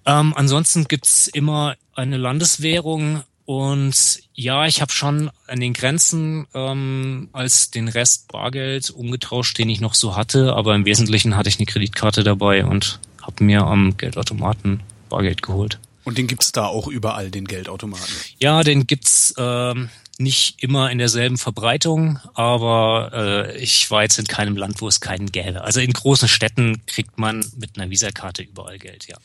[0.06, 7.28] Ähm, ansonsten gibt's immer eine Landeswährung und ja, ich habe schon an den Grenzen ähm,
[7.32, 11.58] als den Rest Bargeld umgetauscht, den ich noch so hatte, aber im Wesentlichen hatte ich
[11.58, 15.78] eine Kreditkarte dabei und habe mir am Geldautomaten Bargeld geholt.
[16.04, 18.14] Und den gibt's da auch überall, den Geldautomaten?
[18.38, 19.88] Ja, den gibt's ähm,
[20.22, 25.00] nicht immer in derselben Verbreitung, aber äh, ich war jetzt in keinem Land, wo es
[25.00, 25.62] keinen gäbe.
[25.62, 29.16] Also in großen Städten kriegt man mit einer Visakarte überall Geld, ja.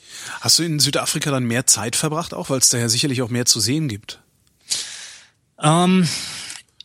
[0.41, 3.29] Hast du in Südafrika dann mehr Zeit verbracht auch, weil es da ja sicherlich auch
[3.29, 4.19] mehr zu sehen gibt?
[5.61, 6.07] Ähm,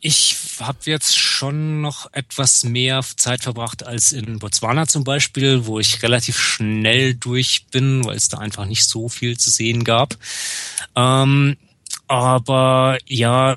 [0.00, 5.78] ich habe jetzt schon noch etwas mehr Zeit verbracht als in Botswana zum Beispiel, wo
[5.78, 10.16] ich relativ schnell durch bin, weil es da einfach nicht so viel zu sehen gab.
[10.96, 11.56] Ähm,
[12.08, 13.56] aber ja,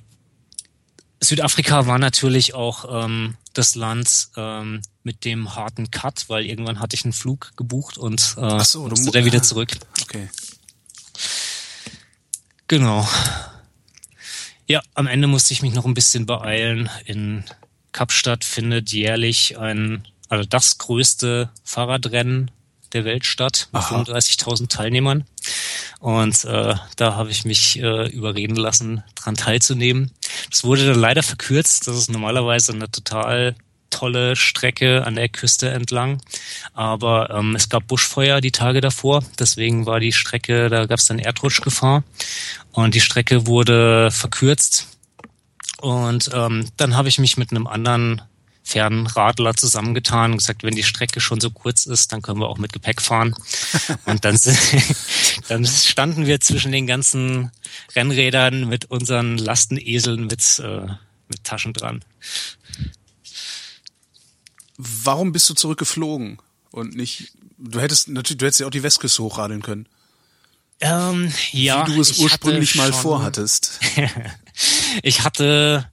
[1.21, 6.95] Südafrika war natürlich auch ähm, das Land ähm, mit dem harten Cut, weil irgendwann hatte
[6.95, 9.71] ich einen Flug gebucht und äh, so, musste dann wieder zurück.
[10.01, 10.29] Okay.
[12.67, 13.07] Genau.
[14.67, 16.89] Ja, am Ende musste ich mich noch ein bisschen beeilen.
[17.05, 17.43] In
[17.91, 22.51] Kapstadt findet jährlich ein, also das größte Fahrradrennen
[22.93, 25.25] der Welt statt mit 35.000 Teilnehmern.
[25.99, 30.11] Und äh, da habe ich mich äh, überreden lassen, dran teilzunehmen.
[30.49, 31.87] Das wurde dann leider verkürzt.
[31.87, 33.55] Das ist normalerweise eine total
[33.89, 36.21] tolle Strecke an der Küste entlang.
[36.73, 41.05] Aber ähm, es gab Buschfeuer die Tage davor, deswegen war die Strecke, da gab es
[41.05, 42.03] dann Erdrutschgefahr
[42.71, 44.87] und die Strecke wurde verkürzt.
[45.81, 48.21] Und ähm, dann habe ich mich mit einem anderen
[48.67, 52.57] Fernradler zusammengetan und gesagt, wenn die Strecke schon so kurz ist, dann können wir auch
[52.57, 53.35] mit Gepäck fahren.
[54.05, 54.39] Und dann,
[55.47, 57.51] dann standen wir zwischen den ganzen
[57.95, 60.87] Rennrädern mit unseren Lasteneseln mit, äh,
[61.27, 62.03] mit Taschen dran.
[64.77, 66.39] Warum bist du zurückgeflogen
[66.71, 67.33] und nicht?
[67.59, 69.87] Du hättest natürlich, du hättest ja auch die Westküste hochradeln können.
[70.79, 71.87] Ähm, ja.
[71.87, 73.79] Wie du es ursprünglich mal vorhattest.
[75.03, 75.87] ich hatte,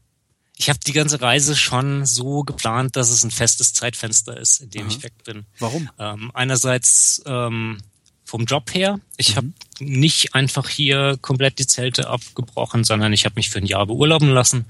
[0.63, 4.71] ich habe die ganze Reise schon so geplant, dass es ein festes Zeitfenster ist, in
[4.71, 4.91] dem Aha.
[4.91, 5.45] ich weg bin.
[5.59, 5.91] Warum?
[5.99, 7.79] Ähm, einerseits ähm,
[8.25, 9.01] vom Job her.
[9.17, 9.37] Ich mhm.
[9.37, 13.87] habe nicht einfach hier komplett die Zelte abgebrochen, sondern ich habe mich für ein Jahr
[13.87, 14.67] beurlauben lassen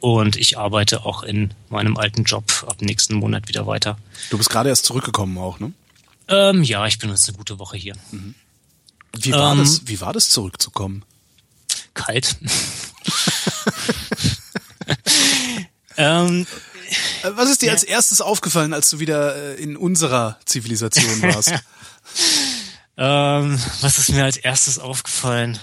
[0.00, 3.98] und ich arbeite auch in meinem alten Job ab nächsten Monat wieder weiter.
[4.30, 5.72] Du bist gerade erst zurückgekommen auch, ne?
[6.26, 7.94] Ähm, ja, ich bin jetzt eine gute Woche hier.
[8.10, 8.34] Mhm.
[9.16, 9.86] Wie war ähm, das?
[9.86, 11.04] Wie war das zurückzukommen?
[11.94, 12.36] Kalt.
[15.96, 16.46] ähm,
[17.22, 17.72] Was ist dir ja.
[17.72, 21.52] als erstes aufgefallen, als du wieder äh, in unserer Zivilisation warst?
[22.98, 25.58] Ähm, was ist mir als erstes aufgefallen?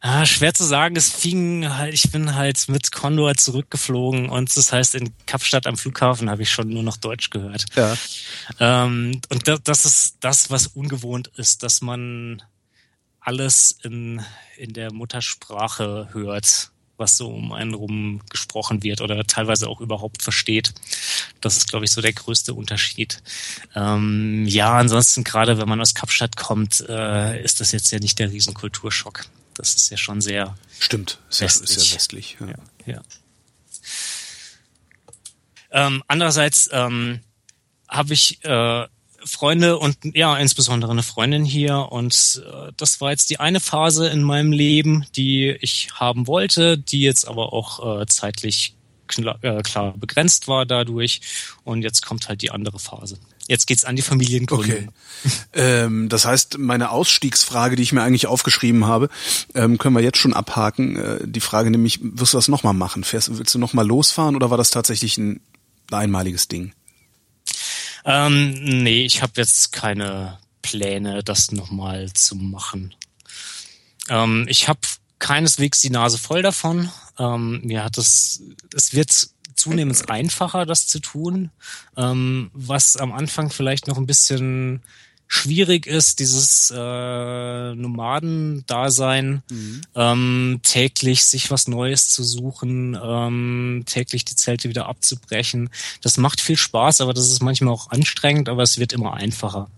[0.00, 0.96] Ah, schwer zu sagen.
[0.96, 5.76] Es fing halt, ich bin halt mit Condor zurückgeflogen und das heißt, in Kapstadt am
[5.76, 7.64] Flughafen habe ich schon nur noch Deutsch gehört.
[7.74, 7.96] Ja.
[8.60, 12.42] Ähm, und das, das ist das, was ungewohnt ist, dass man
[13.20, 14.22] alles in,
[14.56, 20.22] in der Muttersprache hört, was so um einen rum gesprochen wird oder teilweise auch überhaupt
[20.22, 20.72] versteht.
[21.40, 23.22] Das ist, glaube ich, so der größte Unterschied.
[23.74, 28.18] Ähm, ja, ansonsten gerade wenn man aus Kapstadt kommt, äh, ist das jetzt ja nicht
[28.18, 29.26] der Riesenkulturschock.
[29.54, 32.36] Das ist ja schon sehr Stimmt, ja, ist ja westlich.
[32.40, 32.46] Ja.
[32.46, 33.02] ja, ja.
[35.70, 37.20] Ähm, andererseits ähm,
[37.88, 38.86] habe ich äh,
[39.26, 41.88] Freunde und ja, insbesondere eine Freundin hier.
[41.90, 46.78] Und äh, das war jetzt die eine Phase in meinem Leben, die ich haben wollte,
[46.78, 48.74] die jetzt aber auch äh, zeitlich
[49.06, 51.20] klar, äh, klar begrenzt war dadurch.
[51.64, 53.18] Und jetzt kommt halt die andere Phase.
[53.48, 54.88] Jetzt geht's an die Familiengründung.
[54.88, 54.88] Okay.
[55.52, 59.08] ähm, das heißt, meine Ausstiegsfrage, die ich mir eigentlich aufgeschrieben habe,
[59.54, 60.96] ähm, können wir jetzt schon abhaken.
[60.96, 63.04] Äh, die Frage nämlich, wirst du das nochmal machen?
[63.04, 65.40] Fährst, willst du nochmal losfahren oder war das tatsächlich ein
[65.92, 66.72] einmaliges Ding?
[68.06, 68.52] Ähm,
[68.84, 72.94] nee, ich habe jetzt keine Pläne, das nochmal zu machen.
[74.08, 74.80] Ähm, ich habe
[75.18, 76.90] keineswegs die Nase voll davon.
[77.18, 78.42] Ähm, mir hat es,
[78.74, 81.50] es wird zunehmend einfacher, das zu tun,
[81.96, 84.82] ähm, was am Anfang vielleicht noch ein bisschen
[85.28, 89.80] schwierig ist, dieses äh, Nomadendasein, mhm.
[89.94, 95.70] ähm, täglich sich was Neues zu suchen, ähm, täglich die Zelte wieder abzubrechen.
[96.02, 99.68] Das macht viel Spaß, aber das ist manchmal auch anstrengend, aber es wird immer einfacher.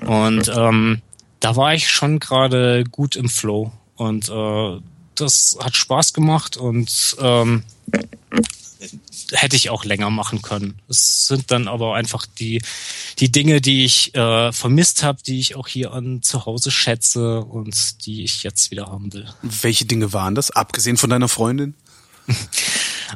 [0.00, 1.02] Und ähm,
[1.40, 4.80] da war ich schon gerade gut im Flow und äh,
[5.14, 7.62] das hat Spaß gemacht und ähm,
[9.34, 10.80] hätte ich auch länger machen können.
[10.88, 12.62] Es sind dann aber einfach die,
[13.18, 17.40] die Dinge, die ich äh, vermisst habe, die ich auch hier an zu Hause schätze
[17.40, 19.28] und die ich jetzt wieder haben will.
[19.42, 21.74] Welche Dinge waren das, abgesehen von deiner Freundin?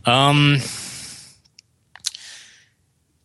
[0.06, 0.62] ähm,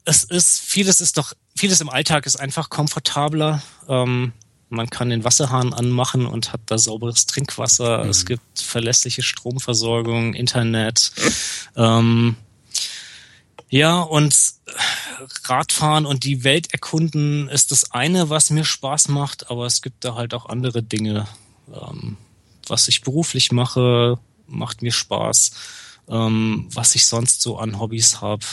[0.06, 3.62] es ist, vieles ist doch, vieles im Alltag ist einfach komfortabler.
[3.88, 4.34] Ähm,
[4.70, 8.04] man kann den Wasserhahn anmachen und hat da sauberes Trinkwasser.
[8.04, 8.10] Mhm.
[8.10, 11.12] Es gibt verlässliche Stromversorgung, Internet.
[11.76, 12.36] Ähm,
[13.74, 14.36] ja, und
[15.46, 20.06] Radfahren und die Welt erkunden ist das eine, was mir Spaß macht, aber es gibt
[20.06, 21.28] da halt auch andere Dinge.
[21.74, 22.18] Ähm,
[22.68, 25.54] was ich beruflich mache, macht mir Spaß.
[26.08, 28.46] Ähm, was ich sonst so an Hobbys habe,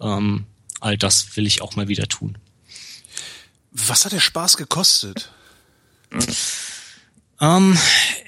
[0.00, 0.46] ähm,
[0.78, 2.38] all das will ich auch mal wieder tun.
[3.72, 5.32] Was hat der Spaß gekostet?
[7.40, 7.76] Ähm,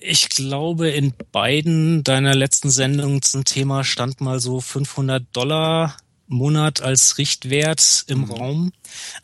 [0.01, 5.97] ich glaube, in beiden deiner letzten Sendungen zum Thema stand mal so 500 Dollar
[6.29, 8.31] Monat als Richtwert im mhm.
[8.31, 8.72] Raum.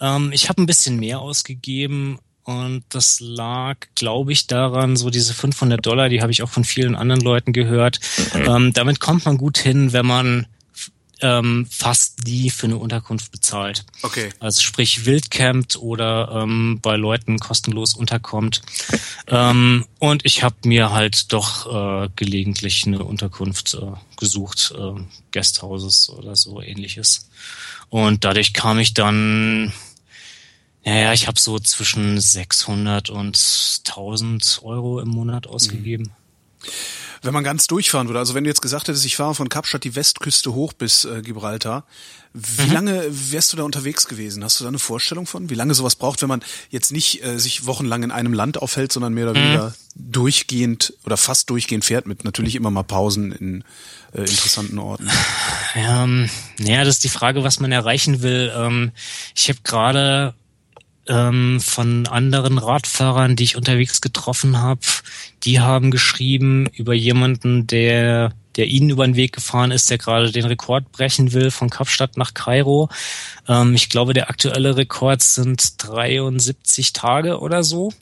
[0.01, 5.33] Ähm, ich habe ein bisschen mehr ausgegeben und das lag, glaube ich, daran, so diese
[5.33, 8.01] 500 Dollar, die habe ich auch von vielen anderen Leuten gehört.
[8.35, 8.47] Mhm.
[8.47, 10.47] Ähm, damit kommt man gut hin, wenn man
[11.23, 13.85] ähm, fast nie für eine Unterkunft bezahlt.
[14.03, 14.31] Okay.
[14.41, 18.63] Also sprich wildcampt oder ähm, bei Leuten kostenlos unterkommt.
[19.29, 25.01] Ähm, und ich habe mir halt doch äh, gelegentlich eine Unterkunft äh, gesucht, äh,
[25.31, 27.29] Guesthouses oder so ähnliches.
[27.89, 29.73] Und dadurch kam ich dann,
[30.85, 33.39] naja, ich habe so zwischen 600 und
[33.87, 36.13] 1000 Euro im Monat ausgegeben.
[37.23, 39.85] Wenn man ganz durchfahren würde, also wenn du jetzt gesagt hättest, ich fahre von Kapstadt
[39.85, 41.85] die Westküste hoch bis äh, Gibraltar,
[42.35, 42.73] wie mhm.
[42.73, 44.43] lange wärst du da unterwegs gewesen?
[44.43, 47.39] Hast du da eine Vorstellung von, wie lange sowas braucht, wenn man jetzt nicht äh,
[47.39, 49.45] sich wochenlang in einem Land aufhält, sondern mehr oder mhm.
[49.45, 53.65] weniger durchgehend oder fast durchgehend fährt mit natürlich immer mal Pausen in
[54.15, 55.09] äh, interessanten Orten?
[55.75, 58.53] Ja, ähm, naja, das ist die Frage, was man erreichen will.
[58.55, 58.93] Ähm,
[59.35, 60.35] ich habe gerade
[61.09, 64.81] ähm, von anderen Radfahrern, die ich unterwegs getroffen habe,
[65.45, 70.31] die haben geschrieben über jemanden, der der ihnen über den Weg gefahren ist, der gerade
[70.31, 72.89] den Rekord brechen will von Kapstadt nach Kairo.
[73.49, 77.93] Ähm, ich glaube, der aktuelle Rekord sind 73 Tage oder so.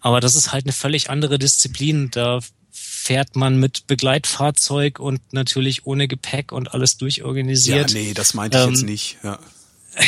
[0.00, 2.10] Aber das ist halt eine völlig andere Disziplin.
[2.10, 2.40] Da
[2.70, 7.90] fährt man mit Begleitfahrzeug und natürlich ohne Gepäck und alles durchorganisiert.
[7.90, 9.16] Ja, nee, das meinte ich ähm, jetzt nicht.
[9.22, 9.38] Ja.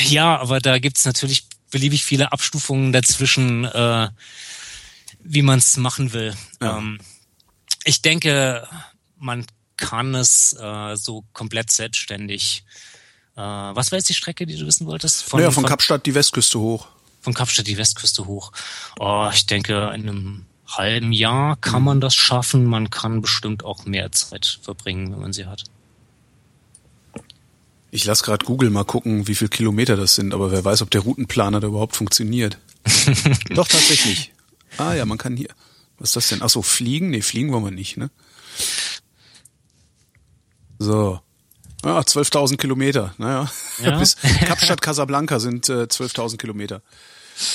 [0.08, 4.08] ja, aber da gibt's natürlich beliebig viele Abstufungen dazwischen, äh,
[5.22, 6.34] wie man es machen will.
[6.60, 6.78] Ja.
[6.78, 7.00] Ähm,
[7.84, 8.66] ich denke,
[9.16, 9.46] man
[9.76, 12.64] kann es äh, so komplett selbstständig.
[13.36, 15.22] Äh, was war jetzt die Strecke, die du wissen wolltest?
[15.22, 16.88] Von, naja, von, von Kapstadt die Westküste hoch.
[17.20, 18.52] Von Kapstadt die Westküste hoch.
[18.98, 22.64] Oh, ich denke, in einem halben Jahr kann man das schaffen.
[22.64, 25.64] Man kann bestimmt auch mehr Zeit verbringen, wenn man sie hat.
[27.90, 30.90] Ich lasse gerade Google mal gucken, wie viel Kilometer das sind, aber wer weiß, ob
[30.90, 32.58] der Routenplaner da überhaupt funktioniert.
[33.50, 34.32] Doch, tatsächlich.
[34.78, 35.48] Ah ja, man kann hier.
[35.98, 36.40] Was ist das denn?
[36.42, 37.10] Ach so, fliegen?
[37.10, 38.10] Nee, fliegen wollen wir nicht, ne?
[40.78, 41.20] So.
[41.82, 43.14] Ah, 12.000 Kilometer.
[43.18, 43.50] Naja,
[43.82, 43.98] ja.
[43.98, 44.16] bis
[44.46, 46.82] Kapstadt Casablanca sind äh, 12.000 Kilometer.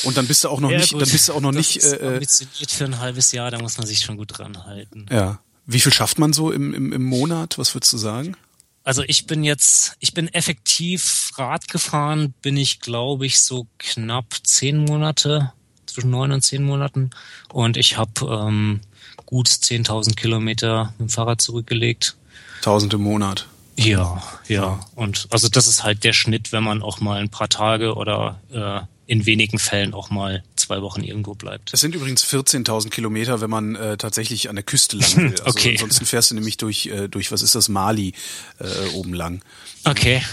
[0.04, 1.02] Und dann bist du auch noch Ja, nicht, gut.
[1.02, 1.78] dann bist du auch noch das nicht.
[1.78, 4.66] Ist Äh, äh, ambitioniert für ein halbes Jahr, da muss man sich schon gut dran
[4.66, 5.06] halten.
[5.12, 5.40] ja.
[5.68, 7.58] Wie viel schafft man so im, im, im Monat?
[7.58, 8.38] Was würdest du sagen?
[8.86, 14.28] Also ich bin jetzt, ich bin effektiv Rad gefahren, bin ich glaube ich so knapp
[14.44, 15.52] zehn Monate,
[15.88, 17.10] zwischen neun und zehn Monaten.
[17.52, 18.82] Und ich habe ähm,
[19.26, 22.16] gut 10.000 Kilometer mit dem Fahrrad zurückgelegt.
[22.62, 23.48] Tausend im Monat.
[23.76, 24.80] Ja, ja.
[24.96, 28.40] Und also das ist halt der Schnitt, wenn man auch mal ein paar Tage oder
[28.52, 31.74] äh, in wenigen Fällen auch mal zwei Wochen irgendwo bleibt.
[31.74, 35.42] Es sind übrigens 14.000 Kilometer, wenn man äh, tatsächlich an der Küste lang will.
[35.42, 35.72] Also Okay.
[35.74, 38.14] Ansonsten fährst du nämlich durch, äh, durch was ist das, Mali
[38.60, 39.44] äh, oben lang.
[39.84, 40.24] Okay.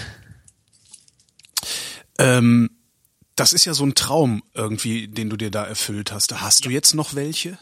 [2.19, 2.71] Ähm,
[3.37, 6.33] das ist ja so ein Traum irgendwie, den du dir da erfüllt hast.
[6.41, 7.59] Hast du jetzt noch welche?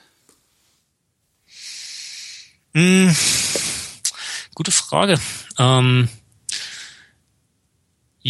[2.74, 3.14] Hm,
[4.54, 5.18] gute Frage.
[5.58, 6.08] Ähm,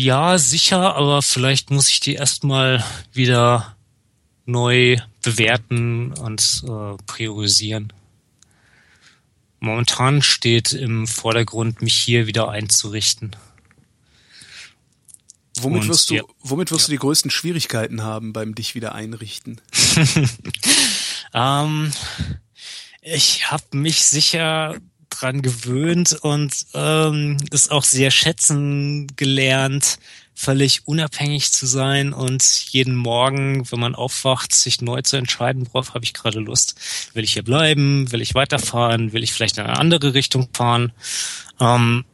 [0.05, 3.77] ja, sicher, aber vielleicht muss ich die erstmal wieder
[4.47, 7.93] neu bewerten und äh, priorisieren.
[9.59, 13.37] Momentan steht im Vordergrund, mich hier wieder einzurichten.
[15.61, 16.23] Womit Und, wirst du, ja.
[16.41, 19.61] womit wirst du die größten Schwierigkeiten haben beim dich wieder einrichten?
[21.33, 21.93] Ähm,
[23.03, 24.77] ich habe mich sicher
[25.11, 29.99] dran gewöhnt und ähm, es auch sehr schätzen gelernt,
[30.35, 35.93] völlig unabhängig zu sein und jeden Morgen, wenn man aufwacht, sich neu zu entscheiden, worauf
[35.95, 36.77] habe ich gerade Lust.
[37.13, 38.11] Will ich hier bleiben?
[38.11, 39.13] Will ich weiterfahren?
[39.13, 40.93] Will ich vielleicht in eine andere Richtung fahren?
[41.61, 42.05] Ähm,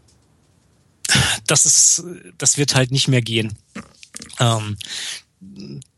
[1.46, 2.04] das ist,
[2.36, 3.56] das wird halt nicht mehr gehen.
[4.40, 4.76] Ähm,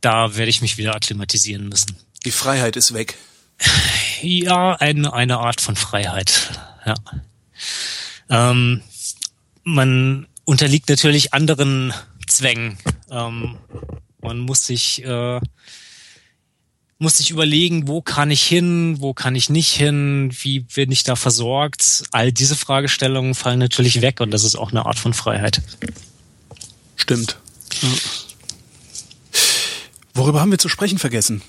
[0.00, 1.96] da werde ich mich wieder akklimatisieren müssen.
[2.24, 3.16] Die Freiheit ist weg.
[4.20, 6.50] Ja, eine, eine Art von Freiheit.
[6.88, 6.94] Ja.
[8.30, 8.82] Ähm,
[9.62, 11.92] man unterliegt natürlich anderen
[12.26, 12.78] Zwängen.
[13.10, 13.58] Ähm,
[14.22, 15.40] man muss sich, äh,
[16.98, 21.04] muss sich überlegen, wo kann ich hin, wo kann ich nicht hin, wie bin ich
[21.04, 22.04] da versorgt.
[22.10, 25.60] All diese Fragestellungen fallen natürlich weg und das ist auch eine Art von Freiheit.
[26.96, 27.38] Stimmt.
[30.14, 31.42] Worüber haben wir zu sprechen vergessen?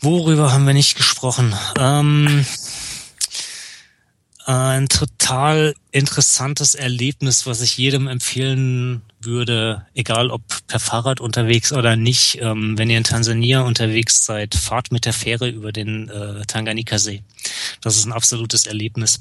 [0.00, 1.54] Worüber haben wir nicht gesprochen?
[1.78, 2.44] Ähm,
[4.46, 11.96] ein total interessantes Erlebnis, was ich jedem empfehlen würde, egal ob per Fahrrad unterwegs oder
[11.96, 12.38] nicht.
[12.40, 17.22] Ähm, wenn ihr in Tansania unterwegs seid, fahrt mit der Fähre über den äh, Tanganika-See.
[17.80, 19.20] Das ist ein absolutes Erlebnis.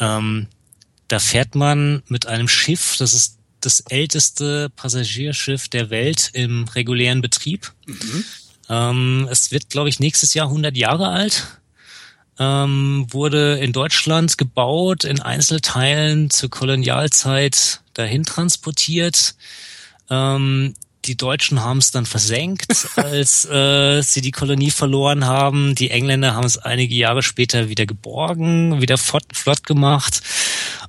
[0.00, 0.46] Ähm,
[1.08, 7.20] da fährt man mit einem Schiff, das ist das älteste Passagierschiff der Welt im regulären
[7.20, 7.72] Betrieb.
[8.68, 11.60] Ähm, es wird, glaube ich, nächstes Jahr 100 Jahre alt.
[12.38, 19.36] Ähm, wurde in Deutschland gebaut, in Einzelteilen zur Kolonialzeit dahin transportiert.
[20.10, 20.74] Ähm,
[21.04, 25.74] die Deutschen haben es dann versenkt, als äh, sie die Kolonie verloren haben.
[25.74, 30.22] Die Engländer haben es einige Jahre später wieder geborgen, wieder flott, flott gemacht.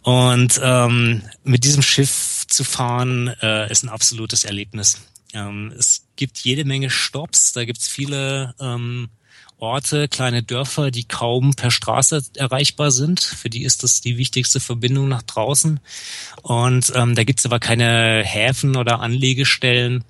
[0.01, 4.99] Und ähm, mit diesem Schiff zu fahren, äh, ist ein absolutes Erlebnis.
[5.33, 9.09] Ähm, es gibt jede Menge Stops, da gibt's viele ähm,
[9.57, 13.21] Orte, kleine Dörfer, die kaum per Straße erreichbar sind.
[13.21, 15.79] Für die ist das die wichtigste Verbindung nach draußen.
[16.41, 20.03] Und ähm, da gibt's aber keine Häfen oder Anlegestellen.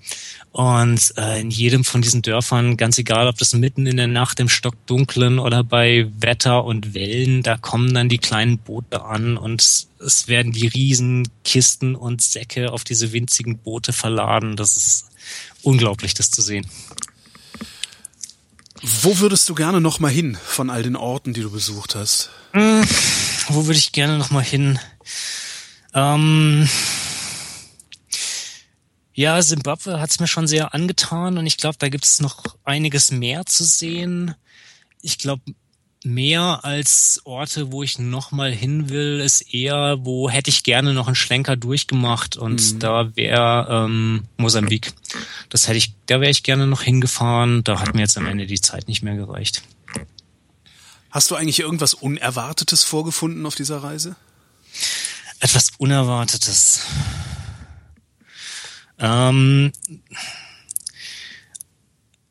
[0.52, 4.40] Und äh, in jedem von diesen Dörfern, ganz egal, ob das mitten in der Nacht
[4.40, 9.62] im Stockdunklen oder bei Wetter und Wellen, da kommen dann die kleinen Boote an und
[9.62, 14.56] es werden die riesen Kisten und Säcke auf diese winzigen Boote verladen.
[14.56, 15.10] Das ist
[15.62, 16.66] unglaublich, das zu sehen.
[18.88, 22.30] Wo würdest du gerne noch mal hin von all den Orten, die du besucht hast?
[22.52, 22.88] Hm,
[23.48, 24.78] wo würde ich gerne noch mal hin?
[25.96, 26.70] Ähm,
[29.14, 33.10] ja, Simbabwe hat's mir schon sehr angetan und ich glaube, da gibt es noch einiges
[33.10, 34.36] mehr zu sehen.
[35.02, 35.42] Ich glaube,
[36.06, 40.94] mehr als Orte, wo ich noch mal hin will, ist eher, wo hätte ich gerne
[40.94, 44.94] noch einen Schlenker durchgemacht und da wäre ähm, Mosambik.
[45.50, 47.64] Das hätte ich, da wäre ich gerne noch hingefahren.
[47.64, 49.64] Da hat mir jetzt am Ende die Zeit nicht mehr gereicht.
[51.10, 54.16] Hast du eigentlich irgendwas Unerwartetes vorgefunden auf dieser Reise?
[55.40, 56.82] Etwas Unerwartetes.
[59.00, 59.72] Ähm,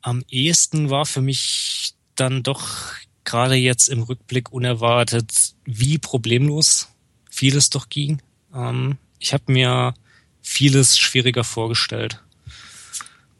[0.01, 2.93] am ehesten war für mich dann doch
[3.25, 6.89] gerade jetzt im Rückblick unerwartet, wie problemlos
[7.29, 8.21] vieles doch ging.
[8.53, 9.93] Ähm, ich habe mir
[10.41, 12.21] vieles schwieriger vorgestellt.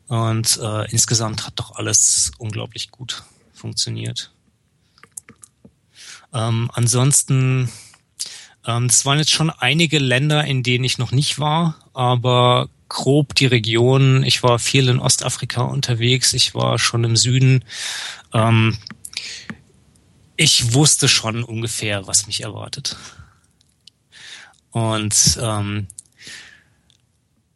[0.07, 3.23] Und äh, insgesamt hat doch alles unglaublich gut
[3.53, 4.31] funktioniert.
[6.33, 7.71] Ähm, ansonsten,
[8.65, 13.35] ähm, es waren jetzt schon einige Länder, in denen ich noch nicht war, aber grob
[13.35, 14.23] die Region.
[14.23, 16.33] Ich war viel in Ostafrika unterwegs.
[16.33, 17.63] Ich war schon im Süden.
[18.33, 18.77] Ähm,
[20.37, 22.97] ich wusste schon ungefähr, was mich erwartet.
[24.71, 25.87] Und ähm,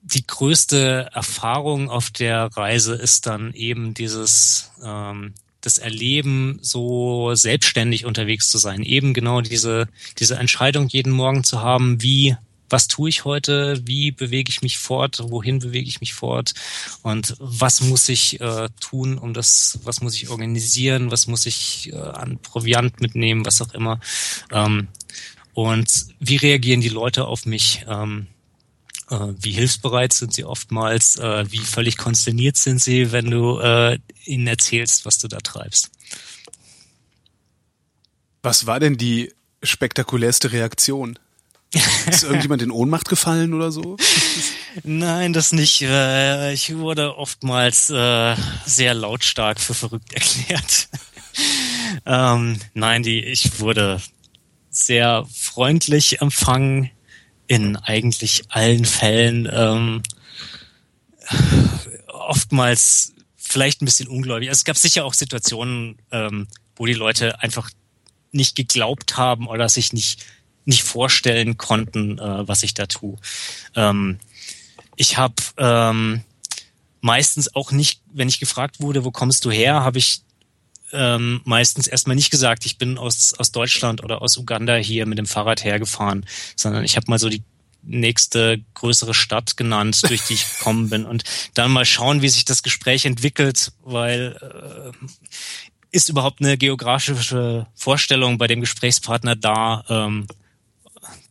[0.02, 8.06] die größte Erfahrung auf der Reise ist dann eben dieses ähm, das Erleben, so selbstständig
[8.06, 8.82] unterwegs zu sein.
[8.84, 12.38] Eben genau diese, diese Entscheidung jeden Morgen zu haben, wie,
[12.70, 16.54] was tue ich heute, wie bewege ich mich fort, wohin bewege ich mich fort
[17.02, 21.92] und was muss ich äh, tun, um das, was muss ich organisieren, was muss ich
[21.92, 24.00] äh, an Proviant mitnehmen, was auch immer.
[24.52, 24.88] Ähm,
[25.54, 27.86] und wie reagieren die Leute auf mich?
[27.88, 28.28] Ähm,
[29.10, 33.98] äh, wie hilfsbereit sind sie oftmals, äh, wie völlig konsterniert sind sie, wenn du äh,
[34.26, 35.90] ihnen erzählst, was du da treibst.
[38.42, 41.20] Was war denn die spektakulärste Reaktion?
[42.10, 43.98] Ist irgendjemand in Ohnmacht gefallen oder so?
[44.84, 45.82] Nein, das nicht.
[45.82, 50.90] Äh, ich wurde oftmals äh, sehr lautstark für verrückt erklärt.
[52.06, 54.02] ähm, nein, die, ich wurde
[54.72, 56.92] sehr freundlich empfangen
[57.48, 60.04] in eigentlich allen Fällen ähm,
[62.08, 64.50] oftmals vielleicht ein bisschen ungläubig.
[64.50, 67.70] Also es gab sicher auch Situationen, ähm, wo die Leute einfach
[68.32, 70.24] nicht geglaubt haben oder sich nicht
[70.70, 73.18] nicht vorstellen konnten, äh, was ich da tue.
[73.76, 74.20] Ähm,
[74.96, 76.22] ich habe ähm,
[77.02, 80.22] meistens auch nicht, wenn ich gefragt wurde, wo kommst du her, habe ich
[80.92, 85.18] ähm, meistens erstmal nicht gesagt, ich bin aus, aus Deutschland oder aus Uganda hier mit
[85.18, 87.44] dem Fahrrad hergefahren, sondern ich habe mal so die
[87.82, 92.46] nächste größere Stadt genannt, durch die ich gekommen bin und dann mal schauen, wie sich
[92.46, 95.06] das Gespräch entwickelt, weil äh,
[95.92, 100.28] ist überhaupt eine geografische Vorstellung bei dem Gesprächspartner da, ähm,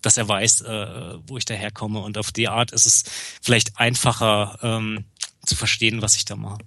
[0.02, 3.04] dass er weiß, äh, wo ich daherkomme und auf die Art ist es
[3.42, 5.04] vielleicht einfacher ähm,
[5.44, 6.58] zu verstehen, was ich da mache.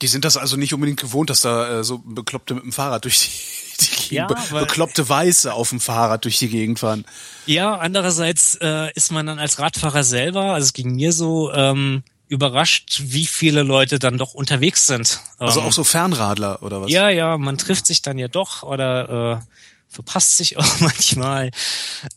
[0.00, 3.04] Die sind das also nicht unbedingt gewohnt, dass da äh, so Bekloppte mit dem Fahrrad
[3.04, 3.30] durch die,
[3.84, 7.04] die Gegend, ja, weil, bekloppte Weiße auf dem Fahrrad durch die Gegend fahren.
[7.46, 12.02] Ja, andererseits äh, ist man dann als Radfahrer selber, also es ging mir so, ähm,
[12.28, 15.20] überrascht, wie viele Leute dann doch unterwegs sind.
[15.38, 16.90] Also ähm, auch so Fernradler oder was?
[16.90, 19.54] Ja, ja, man trifft sich dann ja doch oder äh,
[19.98, 21.50] verpasst sich auch manchmal.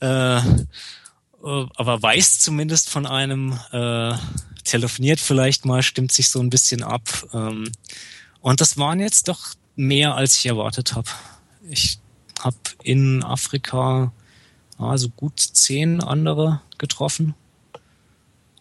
[0.01, 0.41] Äh, äh,
[1.41, 4.13] aber weiß zumindest von einem, äh,
[4.63, 7.01] telefoniert vielleicht mal, stimmt sich so ein bisschen ab.
[7.33, 7.71] Ähm,
[8.39, 11.09] und das waren jetzt doch mehr, als ich erwartet habe.
[11.67, 11.97] Ich
[12.39, 14.11] habe in Afrika
[14.77, 17.33] also gut zehn andere getroffen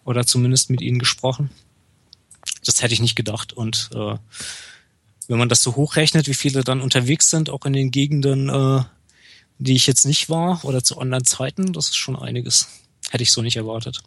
[0.04, 1.50] oder zumindest mit ihnen gesprochen.
[2.64, 3.52] Das hätte ich nicht gedacht.
[3.52, 4.16] Und äh,
[5.28, 8.82] wenn man das so hochrechnet, wie viele dann unterwegs sind, auch in den Gegenden, äh,
[9.60, 12.68] die ich jetzt nicht war oder zu anderen Zeiten, das ist schon einiges.
[13.10, 14.02] Hätte ich so nicht erwartet.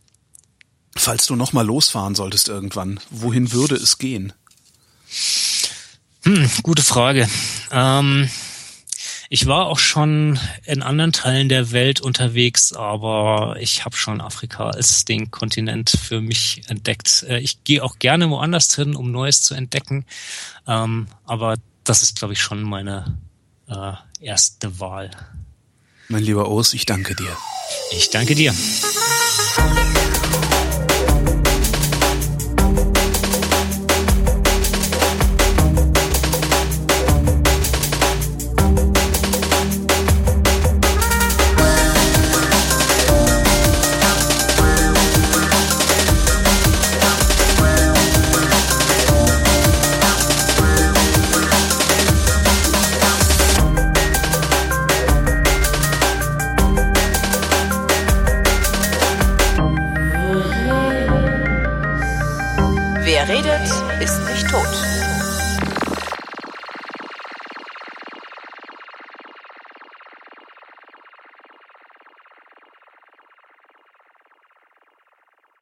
[0.95, 4.33] Falls du nochmal losfahren solltest irgendwann, wohin würde es gehen?
[6.23, 7.27] Hm, gute Frage.
[7.71, 8.29] Ähm,
[9.29, 14.69] ich war auch schon in anderen Teilen der Welt unterwegs, aber ich habe schon Afrika
[14.69, 17.25] als den Kontinent für mich entdeckt.
[17.27, 20.05] Äh, ich gehe auch gerne woanders hin, um Neues zu entdecken,
[20.67, 23.17] ähm, aber das ist, glaube ich, schon meine
[23.67, 25.11] äh, erste Wahl.
[26.09, 27.37] Mein lieber Urs, ich danke dir.
[27.91, 28.53] Ich danke dir.